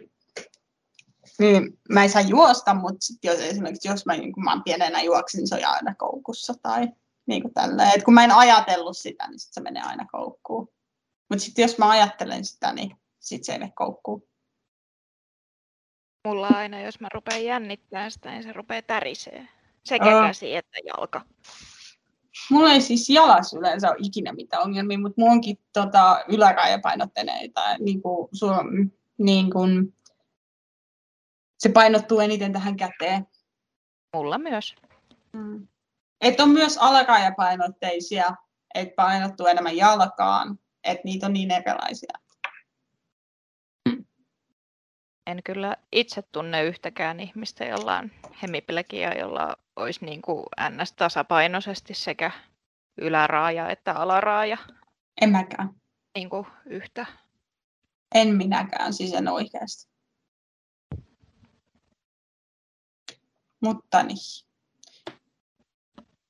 niin 1.39 1.79
mä 1.89 2.05
en 2.05 2.11
saa 2.11 2.23
juosta, 2.23 2.75
mutta 2.75 2.99
sit 3.01 3.25
jos 3.25 3.39
esimerkiksi 3.39 3.89
jos 3.89 4.07
mä, 4.07 4.17
niin 4.17 4.33
kun 4.33 4.45
mä 4.45 4.63
pienenä 4.65 5.03
juoksin, 5.03 5.39
niin 5.39 5.49
se 5.49 5.55
on 5.55 5.65
aina 5.65 5.95
koukussa 5.95 6.55
tai 6.63 6.89
niin 7.29 7.43
kuin 7.43 7.55
tälleen. 7.55 7.91
Et 7.97 8.05
kun 8.05 8.15
mä 8.15 8.25
en 8.25 8.33
ajatellut 8.33 8.97
sitä, 8.97 9.29
niin 9.29 9.39
sit 9.39 9.53
se 9.53 9.61
menee 9.61 9.83
aina 9.83 10.07
koukkuun. 10.13 10.69
Mutta 11.31 11.45
sitten 11.45 11.63
jos 11.63 11.79
mä 11.79 11.91
ajattelen 11.91 12.45
sitä, 12.45 12.73
niin 12.73 12.97
sit 13.19 13.45
se 13.45 13.53
ei 13.53 13.59
mene 13.59 13.73
koukkuun. 13.75 14.29
Mulla 16.25 16.47
aina, 16.47 16.81
jos 16.81 17.01
mä 17.01 17.09
rupean 17.15 17.45
jännittämään 17.45 18.11
sitä, 18.11 18.31
niin 18.31 18.43
se 18.43 18.53
rupeaa 18.53 18.83
tärisee. 18.83 19.49
Sekä 19.85 20.19
oh. 20.19 20.27
käsi 20.27 20.57
että 20.57 20.79
jalka. 20.85 21.25
Mulla 22.51 22.73
ei 22.73 22.81
siis 22.81 23.11
jalas 23.11 23.55
yleensä 23.55 23.89
ole 23.89 23.97
ikinä 24.03 24.33
mitään 24.33 24.63
ongelmia, 24.63 24.99
mutta 24.99 25.21
mulla 25.21 25.33
onkin 25.33 25.59
tota, 25.73 26.25
ylärajapainotteneita. 26.29 27.61
Niin 27.79 28.03
kuin, 28.03 28.29
niin 29.19 29.51
kuin, 29.51 29.95
se 31.59 31.69
painottuu 31.69 32.21
eniten 32.21 32.53
tähän 32.53 32.77
käteen. 32.77 33.27
Mulla 34.15 34.39
myös. 34.39 34.75
Mm. 35.33 35.69
Et 36.21 36.41
on 36.41 36.51
myös 36.51 36.79
alarajapainotteisia, 36.79 38.37
että 38.75 38.95
painottuu 38.97 39.47
enemmän 39.47 39.77
jalkaan, 39.77 40.59
että 40.85 41.03
niitä 41.05 41.27
on 41.27 41.33
niin 41.33 41.51
erilaisia. 41.51 42.13
En 45.27 45.43
kyllä 45.45 45.77
itse 45.93 46.23
tunne 46.23 46.65
yhtäkään 46.65 47.21
ihmistä, 47.21 47.65
jolla 47.65 47.99
on 47.99 48.11
hemiplegia, 48.43 49.19
jolla 49.19 49.57
olisi 49.77 50.05
niin 50.05 50.23
kuin 50.23 50.45
ns. 50.71 50.93
tasapainoisesti 50.93 51.95
sekä 51.95 52.31
yläraaja 53.01 53.71
että 53.71 53.93
alaraaja. 53.93 54.59
En 55.21 55.31
mäkään. 55.31 55.71
Niin 56.15 56.31
kuin 56.31 56.47
yhtä. 56.67 57.07
En 58.15 58.37
minäkään, 58.37 58.93
siis 58.95 59.13
en 59.13 59.29
oikeasti. 59.29 59.93
Mutta 63.61 64.03
niin. 64.03 64.48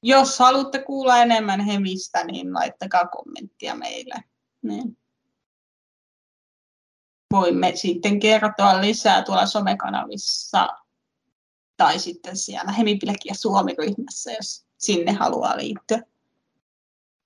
Jos 0.03 0.39
haluatte 0.39 0.83
kuulla 0.83 1.19
enemmän 1.19 1.61
hemistä, 1.61 2.25
niin 2.25 2.55
laittakaa 2.55 3.07
kommenttia 3.07 3.75
meille. 3.75 4.15
Niin. 4.63 4.99
Voimme 7.33 7.77
sitten 7.77 8.21
kertoa 8.21 8.81
lisää 8.81 9.23
tuolla 9.23 9.47
somekanavissa 9.47 10.69
tai 11.77 11.99
sitten 11.99 12.37
siellä 12.37 12.73
Hemipilkki 12.73 13.29
ja 13.29 13.35
Suomi-ryhmässä, 13.35 14.33
jos 14.33 14.67
sinne 14.79 15.13
haluaa 15.13 15.57
liittyä. 15.57 16.03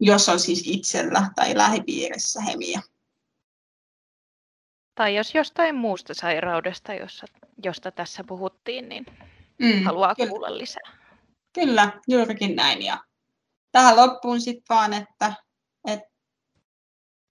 Jos 0.01 0.29
on 0.29 0.41
siis 0.41 0.63
itsellä 0.67 1.31
tai 1.37 1.57
lähipiirissä 1.57 2.41
hemiä. 2.41 2.83
Tai 4.95 5.17
jos 5.17 5.35
jostain 5.35 5.75
muusta 5.75 6.15
sairaudesta, 6.15 6.95
jossa, 6.95 7.27
josta 7.65 7.91
tässä 7.91 8.25
puhuttiin, 8.25 8.89
niin 8.89 9.07
mm, 9.59 9.85
haluaa 9.85 10.15
kyllä. 10.15 10.31
kuulla 10.31 10.59
lisää. 10.59 11.02
Kyllä, 11.53 11.93
juurikin 12.09 12.57
näin. 12.57 12.83
Ja 12.83 13.05
tähän 13.73 13.97
loppuun 13.97 14.41
sitten 14.41 14.77
vaan, 14.77 14.93
että, 14.93 15.35
että, 15.87 16.09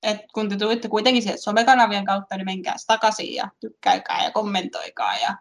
että 0.03 0.25
kun 0.33 0.49
te 0.49 0.57
tulitte 0.57 0.87
kuitenkin 0.87 1.23
sieltä 1.23 1.41
somekanavien 1.41 2.05
kautta, 2.05 2.37
niin 2.37 2.45
menkää 2.45 2.75
takaisin 2.87 3.33
ja 3.33 3.49
tykkäykää 3.59 4.23
ja 4.23 4.31
kommentoikaa 4.31 5.17
ja 5.17 5.37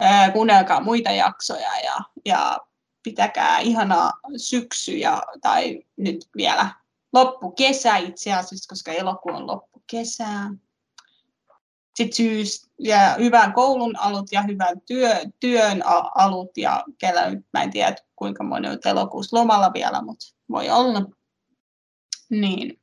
ää, 0.00 0.30
kuunnelkaa 0.30 0.80
muita 0.80 1.10
jaksoja 1.10 1.80
ja, 1.80 1.96
ja 2.24 2.58
pitäkää 3.02 3.58
ihanaa 3.58 4.12
syksyä 4.36 5.20
tai 5.40 5.82
nyt 5.96 6.28
vielä 6.36 6.70
loppukesä 7.12 7.96
itse 7.96 8.32
asiassa, 8.32 8.68
koska 8.68 8.92
elokuun 8.92 9.34
on 9.34 9.46
loppukesää 9.46 10.50
sit 11.94 12.12
syys 12.12 12.70
ja 12.82 13.16
hyvän 13.18 13.52
koulun 13.52 13.98
alut 13.98 14.32
ja 14.32 14.42
hyvän 14.42 14.80
työ, 14.86 15.14
työn 15.40 15.82
alut 16.14 16.50
ja 16.56 16.84
kellä 16.98 17.30
nyt, 17.30 17.46
mä 17.52 17.62
en 17.62 17.70
tiedä 17.70 17.96
kuinka 18.16 18.44
moni 18.44 18.68
on 18.68 18.78
elokuussa 18.84 19.36
lomalla 19.36 19.70
vielä, 19.74 20.02
mutta 20.02 20.26
voi 20.50 20.70
olla. 20.70 21.02
Niin. 22.30 22.80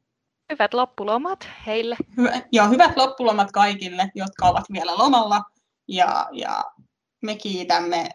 Hyvät 0.51 0.73
loppulomat 0.73 1.47
heille. 1.65 1.97
Hyvä, 2.17 2.41
ja 2.51 2.67
hyvät 2.67 2.97
loppulomat 2.97 3.51
kaikille, 3.51 4.11
jotka 4.15 4.47
ovat 4.47 4.65
vielä 4.71 4.97
lomalla. 4.97 5.41
Ja, 5.87 6.27
ja 6.31 6.63
me 7.21 7.35
kiitämme 7.35 8.09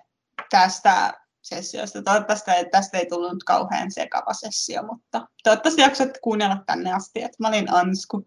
tästä 0.51 1.13
sessiosta. 1.43 2.03
Toivottavasti 2.03 2.51
tästä 2.73 2.99
ei 2.99 3.07
tullut 3.07 3.45
kauhean 3.45 3.91
sekava 3.91 4.33
sessio, 4.33 4.83
mutta 4.83 5.29
toivottavasti 5.43 5.81
jaksat 5.83 6.11
kuunnella 6.23 6.57
tänne 6.67 6.93
asti. 6.93 7.23
Että 7.23 7.37
mä 7.39 7.49
olin 7.49 7.75
Ansku. 7.75 8.25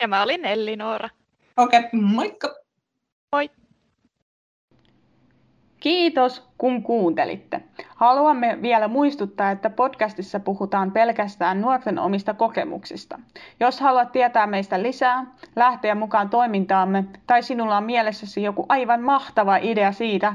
Ja 0.00 0.08
mä 0.08 0.22
olin 0.22 0.44
Elli 0.44 0.76
Noora. 0.76 1.08
Okei, 1.56 1.80
okay, 1.80 2.00
moikka! 2.00 2.67
Moi! 3.32 3.50
Kiitos, 5.80 6.48
kun 6.58 6.82
kuuntelitte. 6.82 7.60
Haluamme 7.94 8.58
vielä 8.62 8.88
muistuttaa, 8.88 9.50
että 9.50 9.70
podcastissa 9.70 10.40
puhutaan 10.40 10.92
pelkästään 10.92 11.60
nuorten 11.60 11.98
omista 11.98 12.34
kokemuksista. 12.34 13.18
Jos 13.60 13.80
haluat 13.80 14.12
tietää 14.12 14.46
meistä 14.46 14.82
lisää, 14.82 15.26
lähteä 15.56 15.94
mukaan 15.94 16.30
toimintaamme 16.30 17.04
tai 17.26 17.42
sinulla 17.42 17.76
on 17.76 17.84
mielessäsi 17.84 18.42
joku 18.42 18.66
aivan 18.68 19.02
mahtava 19.02 19.56
idea 19.56 19.92
siitä, 19.92 20.34